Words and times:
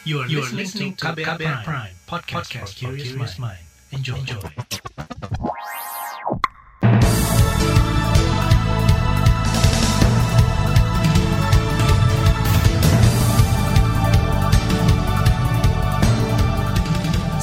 You 0.00 0.24
are, 0.24 0.28
you 0.32 0.40
are 0.40 0.48
listening 0.56 0.96
to 0.96 1.12
KBR, 1.12 1.36
KBR 1.36 1.60
Prime, 1.60 1.92
podcast, 2.08 2.48
podcast 2.48 2.72
for 2.80 2.96
curious 2.96 3.36
mind. 3.36 3.60
Enjoy. 3.92 4.16
Enjoy. 4.16 4.40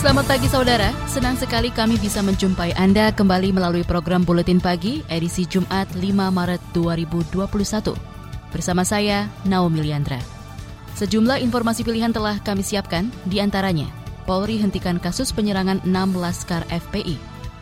Selamat 0.02 0.26
pagi 0.26 0.50
saudara, 0.50 0.90
senang 1.06 1.38
sekali 1.38 1.70
kami 1.70 2.02
bisa 2.02 2.26
menjumpai 2.26 2.74
Anda 2.74 3.14
kembali 3.14 3.54
melalui 3.54 3.86
program 3.86 4.26
Buletin 4.26 4.58
Pagi 4.58 5.06
edisi 5.14 5.46
Jumat 5.46 5.94
5 5.94 6.02
Maret 6.34 6.74
2021. 6.74 7.94
Bersama 8.50 8.82
saya, 8.82 9.30
Naomi 9.46 9.86
Liandra. 9.86 10.37
Sejumlah 10.98 11.38
informasi 11.46 11.86
pilihan 11.86 12.10
telah 12.10 12.42
kami 12.42 12.66
siapkan, 12.66 13.14
di 13.30 13.38
antaranya 13.38 13.86
Polri 14.26 14.58
hentikan 14.58 14.98
kasus 14.98 15.30
penyerangan 15.30 15.86
6 15.86 15.94
laskar 16.18 16.66
FPI. 16.68 17.16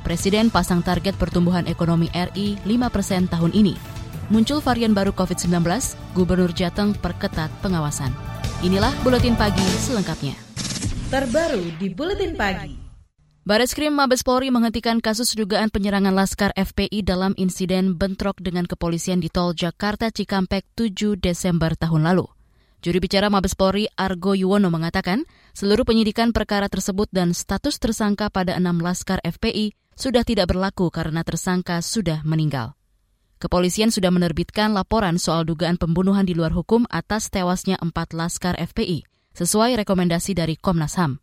Presiden 0.07 0.47
pasang 0.47 0.79
target 0.79 1.13
pertumbuhan 1.19 1.67
ekonomi 1.67 2.07
RI 2.15 2.55
5 2.63 2.95
persen 2.95 3.27
tahun 3.27 3.51
ini. 3.51 3.75
Muncul 4.31 4.63
varian 4.63 4.95
baru 4.95 5.13
COVID-19, 5.13 5.61
Gubernur 6.17 6.49
Jateng 6.55 6.97
perketat 6.97 7.53
pengawasan. 7.61 8.09
Inilah 8.63 8.95
Buletin 9.03 9.37
Pagi 9.37 9.61
selengkapnya 9.83 10.45
terbaru 11.05 11.61
di 11.77 11.87
Buletin 11.93 12.33
Pagi. 12.33 12.75
Bareskrim 13.45 13.93
Mabes 13.93 14.25
Polri 14.25 14.49
menghentikan 14.49 14.97
kasus 14.97 15.37
dugaan 15.37 15.69
penyerangan 15.69 16.17
Laskar 16.17 16.49
FPI 16.57 17.05
dalam 17.05 17.37
insiden 17.37 17.93
bentrok 17.93 18.41
dengan 18.41 18.65
kepolisian 18.65 19.21
di 19.21 19.29
tol 19.29 19.53
Jakarta 19.53 20.09
Cikampek 20.09 20.65
7 20.73 21.15
Desember 21.21 21.77
tahun 21.77 22.09
lalu. 22.09 22.25
Juri 22.85 23.01
bicara 23.01 23.33
Mabes 23.33 23.57
Polri 23.57 23.89
Argo 23.97 24.37
Yuwono 24.37 24.69
mengatakan, 24.69 25.25
seluruh 25.57 25.89
penyidikan 25.89 26.29
perkara 26.29 26.69
tersebut 26.69 27.09
dan 27.09 27.33
status 27.33 27.81
tersangka 27.81 28.29
pada 28.29 28.53
enam 28.53 28.77
Laskar 28.77 29.17
FPI 29.25 29.73
sudah 29.97 30.21
tidak 30.21 30.53
berlaku 30.53 30.93
karena 30.93 31.25
tersangka 31.25 31.81
sudah 31.81 32.21
meninggal. 32.21 32.77
Kepolisian 33.41 33.89
sudah 33.89 34.13
menerbitkan 34.13 34.77
laporan 34.77 35.17
soal 35.17 35.49
dugaan 35.49 35.81
pembunuhan 35.81 36.29
di 36.29 36.37
luar 36.37 36.53
hukum 36.53 36.85
atas 36.93 37.33
tewasnya 37.33 37.81
empat 37.81 38.13
Laskar 38.13 38.53
FPI 38.53 39.01
sesuai 39.33 39.81
rekomendasi 39.81 40.37
dari 40.37 40.53
Komnas 40.53 40.93
HAM. 41.01 41.17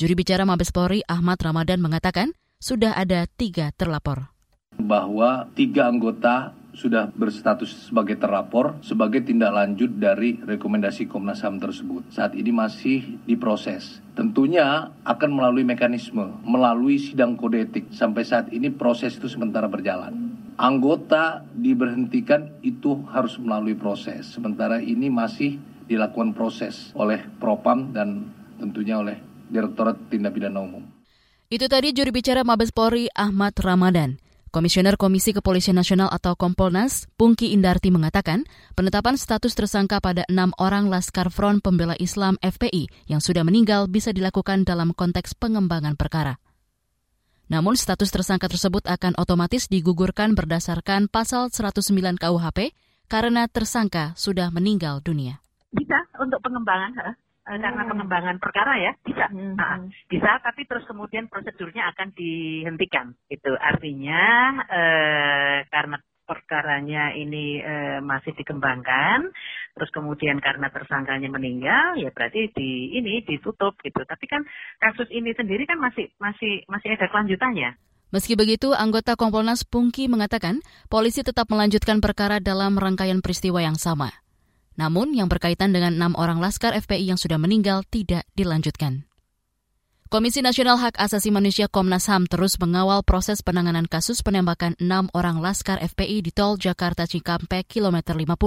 Juri 0.00 0.16
bicara 0.16 0.48
Mabes 0.48 0.72
Polri 0.72 1.04
Ahmad 1.12 1.36
Ramadan 1.44 1.84
mengatakan 1.84 2.32
sudah 2.56 2.96
ada 2.96 3.28
tiga 3.36 3.68
terlapor. 3.76 4.32
Bahwa 4.80 5.44
tiga 5.52 5.92
anggota 5.92 6.56
sudah 6.76 7.08
berstatus 7.16 7.88
sebagai 7.88 8.20
terlapor 8.20 8.76
sebagai 8.84 9.24
tindak 9.24 9.56
lanjut 9.56 9.96
dari 9.96 10.36
rekomendasi 10.36 11.08
Komnas 11.08 11.40
HAM 11.40 11.56
tersebut. 11.56 12.12
Saat 12.12 12.36
ini 12.36 12.52
masih 12.52 13.16
diproses. 13.24 14.04
Tentunya 14.12 14.92
akan 15.08 15.30
melalui 15.32 15.64
mekanisme, 15.64 16.36
melalui 16.44 17.00
sidang 17.00 17.40
kode 17.40 17.64
etik. 17.64 17.88
Sampai 17.96 18.28
saat 18.28 18.52
ini 18.52 18.68
proses 18.68 19.16
itu 19.16 19.32
sementara 19.32 19.66
berjalan. 19.72 20.36
Anggota 20.60 21.44
diberhentikan 21.52 22.60
itu 22.60 23.04
harus 23.08 23.40
melalui 23.40 23.76
proses. 23.76 24.36
Sementara 24.36 24.80
ini 24.80 25.08
masih 25.08 25.60
dilakukan 25.88 26.36
proses 26.36 26.92
oleh 26.92 27.24
Propam 27.40 27.92
dan 27.92 28.32
tentunya 28.60 29.00
oleh 29.00 29.16
Direktorat 29.48 30.08
Tindak 30.12 30.32
Pidana 30.36 30.60
Umum. 30.60 30.84
Itu 31.46 31.70
tadi 31.70 31.94
juri 31.94 32.10
bicara 32.10 32.42
Mabes 32.42 32.74
Polri 32.74 33.06
Ahmad 33.14 33.54
Ramadan. 33.62 34.18
Komisioner 34.56 34.96
Komisi 34.96 35.36
Kepolisian 35.36 35.76
Nasional 35.76 36.08
atau 36.08 36.32
Kompolnas, 36.32 37.12
Pungki 37.20 37.52
Indarti 37.52 37.92
mengatakan, 37.92 38.48
penetapan 38.72 39.20
status 39.20 39.52
tersangka 39.52 40.00
pada 40.00 40.24
enam 40.32 40.56
orang 40.56 40.88
Laskar 40.88 41.28
Front 41.28 41.60
Pembela 41.60 41.92
Islam 42.00 42.40
FPI 42.40 43.12
yang 43.12 43.20
sudah 43.20 43.44
meninggal 43.44 43.84
bisa 43.84 44.16
dilakukan 44.16 44.64
dalam 44.64 44.96
konteks 44.96 45.36
pengembangan 45.36 46.00
perkara. 46.00 46.40
Namun 47.52 47.76
status 47.76 48.08
tersangka 48.08 48.48
tersebut 48.48 48.88
akan 48.88 49.20
otomatis 49.20 49.68
digugurkan 49.68 50.32
berdasarkan 50.32 51.12
pasal 51.12 51.52
109 51.52 52.16
KUHP 52.16 52.72
karena 53.12 53.52
tersangka 53.52 54.16
sudah 54.16 54.48
meninggal 54.48 55.04
dunia 55.04 55.44
bisa 55.76 55.98
untuk 56.16 56.40
pengembangan 56.40 56.90
karena 57.46 57.70
hmm. 57.70 57.90
pengembangan 57.94 58.36
perkara 58.42 58.74
ya 58.82 58.92
bisa 59.06 59.30
hmm. 59.30 59.54
nah, 59.54 59.78
bisa 60.10 60.42
tapi 60.42 60.66
terus 60.66 60.82
kemudian 60.90 61.30
prosedurnya 61.30 61.94
akan 61.94 62.10
dihentikan 62.10 63.14
itu 63.30 63.54
artinya 63.54 64.58
uh, 64.66 65.58
karena 65.70 65.96
perkaranya 66.26 67.14
ini 67.14 67.62
uh, 67.62 68.02
masih 68.02 68.34
dikembangkan 68.34 69.30
terus 69.78 69.90
kemudian 69.94 70.42
karena 70.42 70.66
tersangkanya 70.74 71.30
meninggal 71.30 71.94
ya 71.94 72.10
berarti 72.10 72.50
di 72.50 72.98
ini 72.98 73.22
ditutup 73.22 73.78
gitu 73.78 74.02
tapi 74.02 74.26
kan 74.26 74.42
kasus 74.82 75.06
ini 75.14 75.30
sendiri 75.38 75.70
kan 75.70 75.78
masih 75.78 76.10
masih 76.18 76.66
masih 76.66 76.98
ada 76.98 77.06
kelanjutannya 77.06 77.78
Meski 78.14 78.38
begitu, 78.38 78.70
anggota 78.70 79.18
Kompolnas 79.18 79.66
Pungki 79.66 80.06
mengatakan 80.06 80.62
polisi 80.86 81.26
tetap 81.26 81.50
melanjutkan 81.50 81.98
perkara 81.98 82.38
dalam 82.38 82.78
rangkaian 82.78 83.18
peristiwa 83.18 83.58
yang 83.58 83.74
sama. 83.74 84.14
Namun 84.76 85.16
yang 85.16 85.32
berkaitan 85.32 85.72
dengan 85.72 85.96
enam 85.96 86.12
orang 86.20 86.40
laskar 86.40 86.76
FPI 86.76 87.12
yang 87.12 87.20
sudah 87.20 87.40
meninggal 87.40 87.84
tidak 87.88 88.28
dilanjutkan. 88.36 89.08
Komisi 90.06 90.38
Nasional 90.38 90.78
Hak 90.78 90.94
Asasi 91.02 91.34
Manusia 91.34 91.66
Komnas 91.66 92.06
HAM 92.06 92.30
terus 92.30 92.62
mengawal 92.62 93.02
proses 93.02 93.42
penanganan 93.42 93.90
kasus 93.90 94.22
penembakan 94.22 94.78
enam 94.78 95.10
orang 95.10 95.42
laskar 95.42 95.82
FPI 95.82 96.22
di 96.22 96.30
tol 96.30 96.54
Jakarta 96.54 97.10
Cikampek 97.10 97.66
kilometer 97.66 98.14
50. 98.14 98.38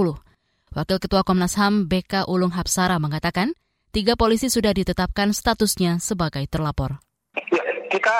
Wakil 0.72 0.98
Ketua 1.02 1.20
Komnas 1.20 1.60
HAM 1.60 1.84
BK 1.84 2.24
Ulung 2.32 2.56
Hapsara 2.56 2.96
mengatakan, 2.96 3.52
tiga 3.92 4.16
polisi 4.16 4.48
sudah 4.48 4.72
ditetapkan 4.72 5.36
statusnya 5.36 6.00
sebagai 6.00 6.48
terlapor 6.48 7.04
kita 7.90 8.16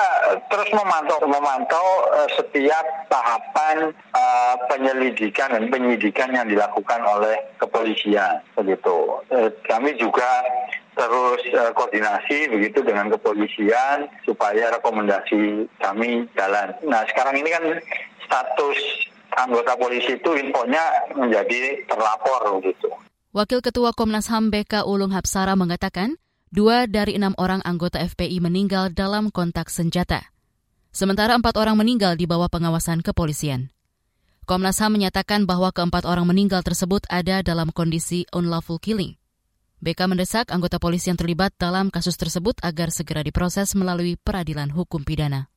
terus 0.51 0.69
memantau 0.75 1.17
memantau 1.23 1.87
uh, 2.11 2.29
setiap 2.35 2.85
tahapan 3.07 3.95
uh, 4.11 4.55
penyelidikan 4.67 5.55
dan 5.55 5.71
penyidikan 5.71 6.29
yang 6.35 6.45
dilakukan 6.45 7.01
oleh 7.01 7.39
kepolisian 7.57 8.43
begitu. 8.53 9.23
Uh, 9.31 9.49
kami 9.65 9.95
juga 9.95 10.43
terus 10.93 11.41
uh, 11.55 11.71
koordinasi 11.71 12.51
begitu 12.51 12.83
dengan 12.83 13.07
kepolisian 13.09 14.11
supaya 14.27 14.75
rekomendasi 14.75 15.65
kami 15.79 16.27
jalan. 16.35 16.75
Nah 16.83 17.07
sekarang 17.07 17.39
ini 17.39 17.49
kan 17.49 17.63
status 18.27 18.79
anggota 19.39 19.79
polisi 19.79 20.19
itu 20.19 20.31
infonya 20.35 21.07
menjadi 21.15 21.87
terlapor 21.87 22.59
begitu. 22.59 22.91
Wakil 23.31 23.63
Ketua 23.63 23.95
Komnas 23.95 24.27
HAM 24.27 24.51
BK 24.51 24.83
Ulung 24.83 25.15
Hapsara 25.15 25.55
mengatakan, 25.55 26.19
dua 26.51 26.83
dari 26.83 27.15
enam 27.15 27.31
orang 27.39 27.63
anggota 27.63 28.03
FPI 28.03 28.43
meninggal 28.43 28.91
dalam 28.91 29.31
kontak 29.31 29.71
senjata. 29.71 30.35
Sementara 30.91 31.39
empat 31.39 31.55
orang 31.55 31.79
meninggal 31.79 32.19
di 32.19 32.27
bawah 32.27 32.51
pengawasan 32.51 32.99
kepolisian. 32.99 33.71
Komnas 34.43 34.83
HAM 34.83 34.99
menyatakan 34.99 35.47
bahwa 35.47 35.71
keempat 35.71 36.03
orang 36.03 36.27
meninggal 36.27 36.59
tersebut 36.59 37.07
ada 37.07 37.39
dalam 37.39 37.71
kondisi 37.71 38.27
unlawful 38.35 38.83
killing. 38.83 39.15
BK 39.79 40.11
mendesak 40.11 40.51
anggota 40.51 40.75
polisi 40.77 41.07
yang 41.07 41.15
terlibat 41.15 41.55
dalam 41.55 41.87
kasus 41.87 42.19
tersebut 42.19 42.59
agar 42.59 42.91
segera 42.91 43.23
diproses 43.23 43.71
melalui 43.71 44.19
peradilan 44.19 44.69
hukum 44.75 45.07
pidana. 45.07 45.47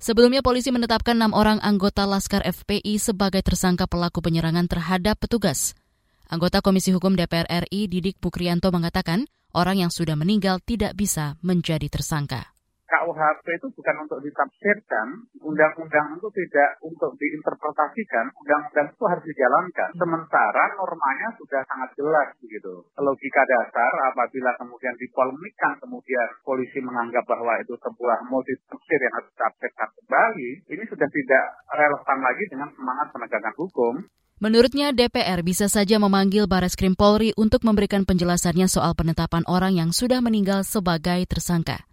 Sebelumnya 0.00 0.40
polisi 0.40 0.72
menetapkan 0.72 1.20
enam 1.20 1.36
orang 1.36 1.60
anggota 1.60 2.08
Laskar 2.08 2.40
FPI 2.40 2.96
sebagai 2.96 3.44
tersangka 3.44 3.84
pelaku 3.84 4.24
penyerangan 4.24 4.64
terhadap 4.64 5.20
petugas. 5.20 5.76
Anggota 6.26 6.58
Komisi 6.58 6.90
Hukum 6.90 7.14
DPR 7.14 7.46
RI 7.46 7.86
Didik 7.86 8.18
Pukrianto 8.18 8.74
mengatakan 8.74 9.30
orang 9.54 9.78
yang 9.78 9.94
sudah 9.94 10.18
meninggal 10.18 10.58
tidak 10.58 10.98
bisa 10.98 11.38
menjadi 11.38 11.86
tersangka. 11.86 12.50
KUHP 12.86 13.46
itu 13.58 13.66
bukan 13.74 13.96
untuk 14.06 14.18
ditafsirkan, 14.22 15.26
undang-undang 15.42 16.18
itu 16.18 16.28
tidak 16.30 16.78
untuk 16.82 17.18
diinterpretasikan, 17.18 18.30
undang-undang 18.38 18.86
itu 18.94 19.04
harus 19.06 19.24
dijalankan. 19.26 19.90
Sementara 19.98 20.64
normanya 20.78 21.28
sudah 21.34 21.62
sangat 21.66 21.90
jelas 21.98 22.30
begitu. 22.38 22.86
Logika 22.98 23.42
dasar 23.42 23.90
apabila 24.14 24.54
kemudian 24.58 24.94
dipolemikkan, 25.02 25.78
kemudian 25.82 26.26
polisi 26.46 26.78
menganggap 26.78 27.26
bahwa 27.26 27.58
itu 27.58 27.74
sebuah 27.74 28.22
multi 28.30 28.54
tafsir 28.70 28.98
yang 29.02 29.14
harus 29.18 29.30
ditafsirkan 29.34 29.88
kembali, 30.02 30.50
ini 30.70 30.84
sudah 30.86 31.08
tidak 31.10 31.44
relevan 31.74 32.18
lagi 32.22 32.44
dengan 32.50 32.70
semangat 32.74 33.06
penegakan 33.14 33.54
hukum. 33.58 33.94
Menurutnya, 34.36 34.92
DPR 34.92 35.40
bisa 35.40 35.64
saja 35.64 35.96
memanggil 35.96 36.44
Baris 36.44 36.76
Krim 36.76 36.92
Polri 36.92 37.32
untuk 37.40 37.64
memberikan 37.64 38.04
penjelasannya 38.04 38.68
soal 38.68 38.92
penetapan 38.92 39.40
orang 39.48 39.80
yang 39.80 39.96
sudah 39.96 40.20
meninggal 40.20 40.60
sebagai 40.60 41.24
tersangka. 41.24 41.88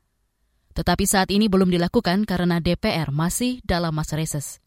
Tetapi 0.75 1.07
saat 1.07 1.31
ini 1.31 1.48
belum 1.48 1.72
dilakukan 1.72 2.28
karena 2.28 2.60
DPR 2.60 3.16
masih 3.16 3.63
dalam 3.63 3.95
masa 3.95 4.19
reses. 4.19 4.60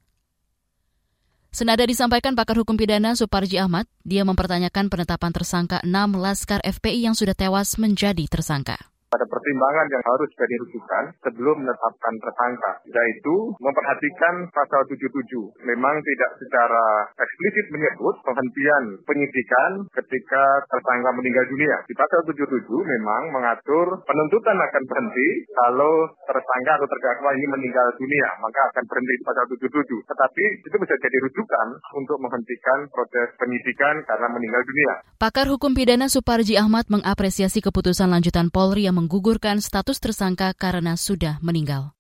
Senada 1.53 1.85
disampaikan 1.85 2.33
pakar 2.33 2.57
hukum 2.57 2.81
pidana 2.81 3.13
Suparji 3.13 3.61
Ahmad, 3.61 3.85
dia 4.09 4.25
mempertanyakan 4.25 4.89
penetapan 4.89 5.33
tersangka 5.37 5.85
6 5.85 6.17
Laskar 6.17 6.65
FPI 6.65 7.13
yang 7.13 7.17
sudah 7.17 7.37
tewas 7.37 7.77
menjadi 7.77 8.25
tersangka 8.25 8.96
pada 9.17 9.33
pertimbangan 9.33 9.89
yang 9.89 10.05
harus 10.05 10.29
jadi 10.37 10.55
rujukan 10.61 11.05
sebelum 11.25 11.57
menetapkan 11.65 12.15
tersangka, 12.21 12.73
yaitu 12.85 13.37
memperhatikan 13.65 14.45
pasal 14.53 14.85
77. 14.93 15.57
Memang 15.65 15.97
tidak 16.05 16.31
secara 16.37 16.85
eksplisit 17.17 17.73
menyebut 17.73 18.21
penghentian 18.29 18.85
penyidikan 19.09 19.89
ketika 19.97 20.45
tersangka 20.69 21.17
meninggal 21.17 21.49
dunia. 21.49 21.81
Di 21.89 21.97
pasal 21.97 22.29
77 22.29 22.69
memang 22.69 23.33
mengatur 23.33 24.05
penuntutan 24.05 24.61
akan 24.61 24.83
berhenti 24.85 25.29
kalau 25.65 26.13
tersangka 26.29 26.73
atau 26.77 26.89
terdakwa 26.93 27.33
ini 27.41 27.47
meninggal 27.49 27.89
dunia, 27.97 28.29
maka 28.45 28.69
akan 28.69 28.85
berhenti 28.85 29.15
di 29.17 29.25
pasal 29.25 29.45
77. 29.49 30.13
Tetapi 30.13 30.45
itu 30.61 30.77
bisa 30.77 30.95
jadi 31.01 31.17
rujukan 31.25 31.67
untuk 31.97 32.21
menghentikan 32.21 32.85
proses 32.93 33.33
penyidikan 33.41 34.05
karena 34.05 34.29
meninggal 34.29 34.61
dunia. 34.69 34.93
Pakar 35.17 35.49
Hukum 35.49 35.73
Pidana 35.73 36.13
Suparji 36.13 36.61
Ahmad 36.61 36.85
mengapresiasi 36.93 37.65
keputusan 37.65 38.13
lanjutan 38.13 38.53
Polri 38.53 38.85
yang 38.85 39.06
menggugurkan 39.07 39.63
status 39.63 40.03
tersangka 40.03 40.51
karena 40.59 40.99
sudah 40.99 41.39
meninggal. 41.39 41.95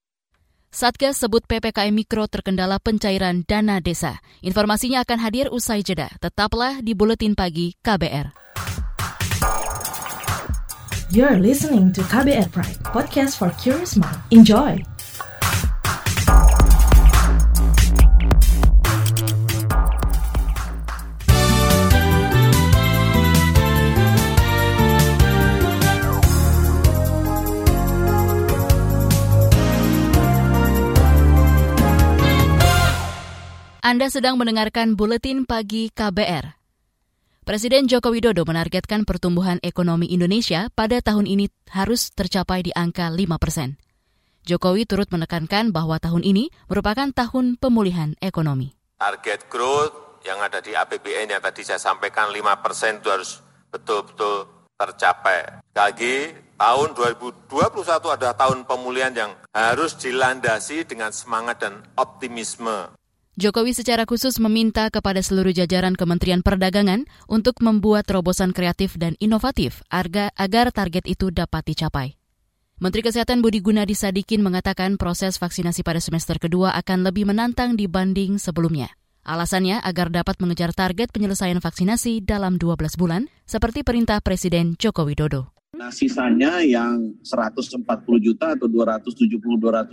Satgas 0.74 1.22
sebut 1.22 1.46
PPKM 1.46 1.94
Mikro 1.94 2.26
terkendala 2.26 2.82
pencairan 2.82 3.46
dana 3.46 3.78
desa. 3.78 4.18
Informasinya 4.42 5.06
akan 5.06 5.18
hadir 5.22 5.46
usai 5.54 5.86
jeda. 5.86 6.10
Tetaplah 6.18 6.82
di 6.82 6.98
Buletin 6.98 7.38
Pagi 7.38 7.78
KBR. 7.78 8.34
You're 11.14 11.38
listening 11.38 11.94
to 11.94 12.02
KBR 12.02 12.50
Pride, 12.50 12.82
podcast 12.90 13.38
for 13.38 13.54
curious 13.62 13.94
mind. 13.94 14.18
Enjoy! 14.34 14.95
Anda 33.86 34.10
sedang 34.10 34.34
mendengarkan 34.34 34.98
Buletin 34.98 35.46
Pagi 35.46 35.94
KBR. 35.94 36.58
Presiden 37.46 37.86
Joko 37.86 38.10
Widodo 38.10 38.42
menargetkan 38.42 39.06
pertumbuhan 39.06 39.62
ekonomi 39.62 40.10
Indonesia 40.10 40.66
pada 40.74 40.98
tahun 40.98 41.30
ini 41.30 41.46
harus 41.70 42.10
tercapai 42.10 42.66
di 42.66 42.74
angka 42.74 43.06
5 43.06 43.38
persen. 43.38 43.78
Jokowi 44.42 44.90
turut 44.90 45.06
menekankan 45.14 45.70
bahwa 45.70 46.02
tahun 46.02 46.26
ini 46.26 46.50
merupakan 46.66 47.14
tahun 47.14 47.62
pemulihan 47.62 48.18
ekonomi. 48.18 48.74
Target 48.98 49.46
growth 49.46 50.18
yang 50.26 50.42
ada 50.42 50.58
di 50.58 50.74
APBN 50.74 51.38
yang 51.38 51.42
tadi 51.46 51.62
saya 51.62 51.78
sampaikan 51.78 52.34
5 52.34 52.42
persen 52.58 52.98
itu 52.98 53.06
harus 53.06 53.38
betul-betul 53.70 54.50
tercapai. 54.74 55.62
Sekali 55.62 55.78
lagi, 55.78 56.14
tahun 56.58 56.88
2021 56.90 58.18
adalah 58.18 58.34
tahun 58.34 58.66
pemulihan 58.66 59.14
yang 59.14 59.30
harus 59.54 59.94
dilandasi 59.94 60.82
dengan 60.90 61.14
semangat 61.14 61.62
dan 61.62 61.86
optimisme. 61.94 62.90
Jokowi 63.36 63.76
secara 63.76 64.08
khusus 64.08 64.40
meminta 64.40 64.88
kepada 64.88 65.20
seluruh 65.20 65.52
jajaran 65.52 65.92
Kementerian 65.92 66.40
Perdagangan 66.40 67.04
untuk 67.28 67.60
membuat 67.60 68.08
terobosan 68.08 68.56
kreatif 68.56 68.96
dan 68.96 69.12
inovatif 69.20 69.84
agar 69.92 70.72
target 70.72 71.04
itu 71.04 71.28
dapat 71.28 71.68
dicapai. 71.68 72.16
Menteri 72.80 73.04
Kesehatan 73.04 73.44
Budi 73.44 73.60
Gunadi 73.60 73.92
Sadikin 73.92 74.40
mengatakan 74.40 74.96
proses 74.96 75.36
vaksinasi 75.36 75.84
pada 75.84 76.00
semester 76.00 76.40
kedua 76.40 76.72
akan 76.80 77.04
lebih 77.04 77.28
menantang 77.28 77.76
dibanding 77.76 78.40
sebelumnya. 78.40 78.88
Alasannya 79.20 79.84
agar 79.84 80.08
dapat 80.08 80.40
mengejar 80.40 80.72
target 80.72 81.12
penyelesaian 81.12 81.60
vaksinasi 81.60 82.24
dalam 82.24 82.56
12 82.56 82.96
bulan, 82.96 83.28
seperti 83.44 83.84
perintah 83.84 84.24
Presiden 84.24 84.80
Joko 84.80 85.04
Widodo. 85.04 85.55
Nah, 85.76 85.92
sisanya 85.92 86.64
yang 86.64 87.12
140 87.20 87.84
juta 88.16 88.56
atau 88.56 88.64
270-280 88.64 89.92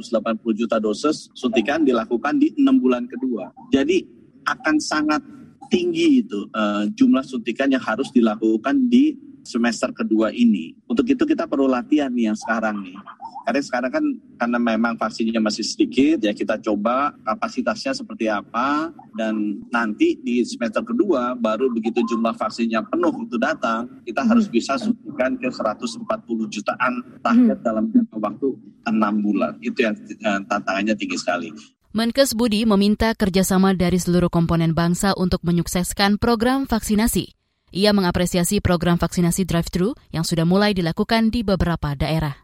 juta 0.55 0.79
dosis 0.79 1.27
suntikan 1.35 1.83
dilakukan 1.83 2.39
di 2.39 2.55
enam 2.55 2.79
bulan 2.79 3.03
kedua. 3.03 3.51
Jadi 3.67 4.07
akan 4.47 4.79
sangat 4.79 5.19
tinggi 5.67 6.23
itu 6.23 6.47
uh, 6.55 6.87
jumlah 6.87 7.27
suntikan 7.27 7.67
yang 7.67 7.83
harus 7.83 8.07
dilakukan 8.15 8.87
di 8.87 9.19
semester 9.43 9.91
kedua 9.91 10.31
ini. 10.31 10.71
Untuk 10.87 11.03
itu 11.03 11.27
kita 11.27 11.51
perlu 11.51 11.67
latihan 11.67 12.15
nih 12.15 12.31
yang 12.31 12.37
sekarang 12.39 12.79
nih. 12.79 12.95
Karena 13.43 13.61
sekarang 13.61 13.91
kan 13.91 14.05
karena 14.39 14.59
memang 14.59 14.93
vaksinnya 14.95 15.43
masih 15.43 15.67
sedikit 15.67 16.23
ya 16.23 16.31
kita 16.31 16.59
coba 16.63 17.11
kapasitasnya 17.27 17.91
seperti 17.91 18.31
apa 18.31 18.91
dan 19.19 19.59
nanti 19.67 20.15
di 20.23 20.47
semester 20.47 20.79
kedua 20.83 21.35
baru 21.35 21.67
begitu 21.71 22.03
jumlah 22.07 22.31
vaksinnya 22.39 22.87
penuh 22.87 23.11
itu 23.27 23.35
datang 23.35 23.87
kita 24.07 24.23
hmm. 24.23 24.29
harus 24.31 24.47
bisa 24.47 24.79
suntikan 24.79 25.35
ke 25.35 25.51
140 25.51 26.07
jutaan 26.47 26.93
target 27.19 27.57
hmm. 27.59 27.65
dalam 27.67 27.85
jangka 27.91 28.17
waktu 28.19 28.47
enam 28.87 29.13
bulan. 29.23 29.59
Itu 29.59 29.83
yang 29.83 29.95
eh, 29.99 30.39
tantangannya 30.47 30.95
tinggi 30.95 31.17
sekali. 31.19 31.49
Menkes 31.93 32.33
Budi 32.33 32.65
meminta 32.65 33.13
kerjasama 33.13 33.77
dari 33.77 34.01
seluruh 34.01 34.33
komponen 34.33 34.73
bangsa 34.73 35.13
untuk 35.13 35.45
menyukseskan 35.45 36.17
program 36.17 36.65
vaksinasi. 36.65 37.37
Ia 37.73 37.93
mengapresiasi 37.93 38.61
program 38.65 38.97
vaksinasi 38.97 39.45
drive-thru 39.45 39.93
yang 40.09 40.25
sudah 40.25 40.45
mulai 40.45 40.73
dilakukan 40.73 41.29
di 41.29 41.45
beberapa 41.45 41.93
daerah. 41.93 42.42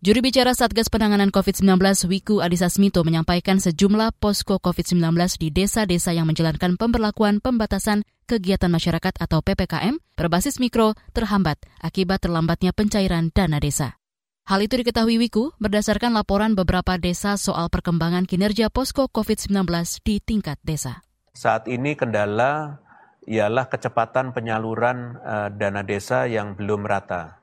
Juri 0.00 0.24
bicara 0.24 0.56
Satgas 0.56 0.88
Penanganan 0.88 1.28
COVID-19 1.28 1.76
Wiku 2.08 2.40
Adhisa 2.40 2.72
Smito 2.72 3.04
menyampaikan 3.04 3.60
sejumlah 3.60 4.16
posko 4.16 4.56
COVID-19 4.56 5.12
di 5.36 5.52
desa-desa 5.52 6.16
yang 6.16 6.24
menjalankan 6.24 6.80
pemberlakuan 6.80 7.44
pembatasan 7.44 8.08
kegiatan 8.24 8.72
masyarakat 8.72 9.20
atau 9.20 9.44
PPKM 9.44 10.00
berbasis 10.16 10.56
mikro 10.56 10.96
terhambat 11.12 11.60
akibat 11.84 12.24
terlambatnya 12.24 12.72
pencairan 12.72 13.28
dana 13.28 13.60
desa. 13.60 14.00
Hal 14.48 14.64
itu 14.64 14.80
diketahui 14.80 15.20
Wiku 15.20 15.52
berdasarkan 15.60 16.16
laporan 16.16 16.56
beberapa 16.56 16.96
desa 16.96 17.36
soal 17.36 17.68
perkembangan 17.68 18.24
kinerja 18.24 18.72
posko 18.72 19.04
COVID-19 19.12 19.68
di 20.00 20.16
tingkat 20.24 20.56
desa. 20.64 21.04
Saat 21.36 21.68
ini 21.68 21.92
kendala 21.92 22.80
ialah 23.28 23.68
kecepatan 23.68 24.32
penyaluran 24.32 25.20
uh, 25.20 25.52
dana 25.52 25.84
desa 25.84 26.24
yang 26.24 26.56
belum 26.56 26.88
rata 26.88 27.39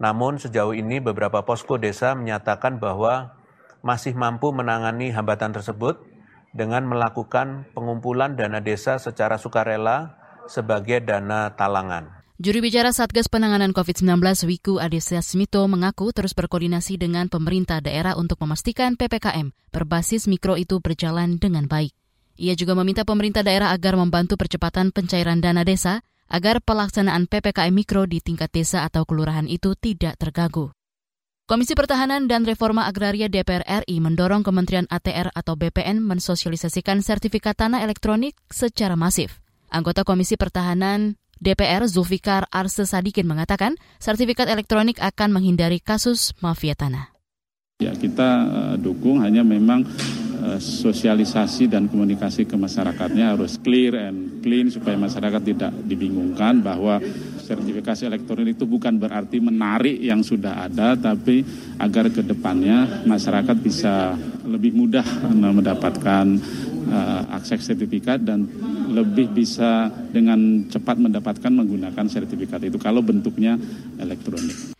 namun 0.00 0.40
sejauh 0.40 0.72
ini 0.72 0.98
beberapa 0.98 1.44
posko 1.44 1.76
desa 1.76 2.16
menyatakan 2.16 2.80
bahwa 2.80 3.36
masih 3.84 4.16
mampu 4.16 4.48
menangani 4.48 5.12
hambatan 5.12 5.52
tersebut 5.52 6.00
dengan 6.56 6.88
melakukan 6.88 7.68
pengumpulan 7.76 8.34
dana 8.34 8.64
desa 8.64 8.96
secara 8.96 9.36
sukarela 9.36 10.16
sebagai 10.48 11.04
dana 11.04 11.52
talangan. 11.54 12.20
Juri 12.40 12.64
bicara 12.64 12.88
Satgas 12.96 13.28
Penanganan 13.28 13.76
COVID-19 13.76 14.16
Wiku 14.48 14.80
Adhisa 14.80 15.20
Smito 15.20 15.60
mengaku 15.68 16.08
terus 16.16 16.32
berkoordinasi 16.32 16.96
dengan 16.96 17.28
pemerintah 17.28 17.84
daerah 17.84 18.16
untuk 18.16 18.40
memastikan 18.40 18.96
PPKM 18.96 19.52
berbasis 19.68 20.24
mikro 20.24 20.56
itu 20.56 20.80
berjalan 20.80 21.36
dengan 21.36 21.68
baik. 21.68 21.92
Ia 22.40 22.56
juga 22.56 22.72
meminta 22.72 23.04
pemerintah 23.04 23.44
daerah 23.44 23.76
agar 23.76 24.00
membantu 24.00 24.40
percepatan 24.40 24.88
pencairan 24.96 25.44
dana 25.44 25.60
desa 25.68 26.00
agar 26.30 26.62
pelaksanaan 26.62 27.26
PPKM 27.26 27.74
Mikro 27.74 28.06
di 28.06 28.22
tingkat 28.22 28.54
desa 28.54 28.86
atau 28.86 29.02
kelurahan 29.02 29.50
itu 29.50 29.74
tidak 29.74 30.16
terganggu. 30.16 30.70
Komisi 31.50 31.74
Pertahanan 31.74 32.30
dan 32.30 32.46
Reforma 32.46 32.86
Agraria 32.86 33.26
DPR 33.26 33.66
RI 33.66 33.98
mendorong 33.98 34.46
Kementerian 34.46 34.86
ATR 34.86 35.34
atau 35.34 35.58
BPN 35.58 35.98
mensosialisasikan 35.98 37.02
sertifikat 37.02 37.58
tanah 37.58 37.82
elektronik 37.82 38.38
secara 38.46 38.94
masif. 38.94 39.42
Anggota 39.66 40.06
Komisi 40.06 40.38
Pertahanan 40.38 41.18
DPR 41.42 41.90
Zulfikar 41.90 42.46
Arse 42.54 42.86
Sadikin 42.86 43.26
mengatakan 43.26 43.74
sertifikat 43.98 44.46
elektronik 44.46 45.02
akan 45.02 45.34
menghindari 45.34 45.82
kasus 45.82 46.30
mafia 46.38 46.78
tanah. 46.78 47.10
Ya, 47.82 47.98
kita 47.98 48.30
uh, 48.46 48.74
dukung 48.78 49.18
hanya 49.18 49.42
memang 49.42 49.82
Eh, 49.88 50.19
sosialisasi 50.60 51.68
dan 51.68 51.88
komunikasi 51.88 52.48
ke 52.48 52.56
masyarakatnya 52.56 53.36
harus 53.36 53.60
clear 53.60 54.08
and 54.08 54.40
clean 54.40 54.72
supaya 54.72 54.96
masyarakat 54.96 55.42
tidak 55.44 55.72
dibingungkan 55.84 56.64
bahwa 56.64 57.00
sertifikasi 57.44 58.06
elektronik 58.06 58.54
itu 58.54 58.64
bukan 58.64 58.94
berarti 58.96 59.42
menarik 59.42 59.98
yang 59.98 60.22
sudah 60.22 60.70
ada 60.70 60.94
tapi 60.94 61.42
agar 61.82 62.06
ke 62.14 62.22
depannya 62.22 63.02
masyarakat 63.04 63.56
bisa 63.58 64.14
lebih 64.46 64.70
mudah 64.70 65.04
mendapatkan 65.34 66.26
uh, 66.90 67.22
akses 67.34 67.66
sertifikat 67.66 68.22
dan 68.22 68.46
lebih 68.90 69.30
bisa 69.30 69.90
dengan 70.10 70.66
cepat 70.66 70.98
mendapatkan 70.98 71.50
menggunakan 71.50 72.06
sertifikat 72.10 72.62
itu 72.66 72.78
kalau 72.78 73.02
bentuknya 73.02 73.58
elektronik. 73.98 74.74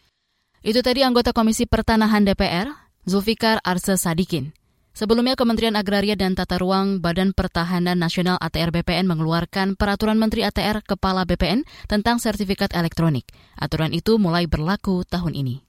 Itu 0.60 0.84
tadi 0.84 1.00
anggota 1.00 1.32
Komisi 1.32 1.64
Pertanahan 1.64 2.22
DPR, 2.22 2.68
Zulfikar 3.08 3.64
Arsa 3.64 3.96
Sadikin. 3.96 4.59
Sebelumnya 4.90 5.38
Kementerian 5.38 5.78
Agraria 5.78 6.18
dan 6.18 6.34
Tata 6.34 6.58
Ruang 6.58 6.98
Badan 6.98 7.30
Pertahanan 7.30 7.94
Nasional 7.96 8.36
ATR 8.42 8.74
BPN 8.74 9.06
mengeluarkan 9.06 9.78
Peraturan 9.78 10.18
Menteri 10.18 10.42
ATR 10.42 10.82
Kepala 10.82 11.22
BPN 11.22 11.62
tentang 11.86 12.18
sertifikat 12.18 12.74
elektronik. 12.74 13.30
Aturan 13.54 13.94
itu 13.94 14.18
mulai 14.18 14.50
berlaku 14.50 15.06
tahun 15.06 15.38
ini. 15.38 15.62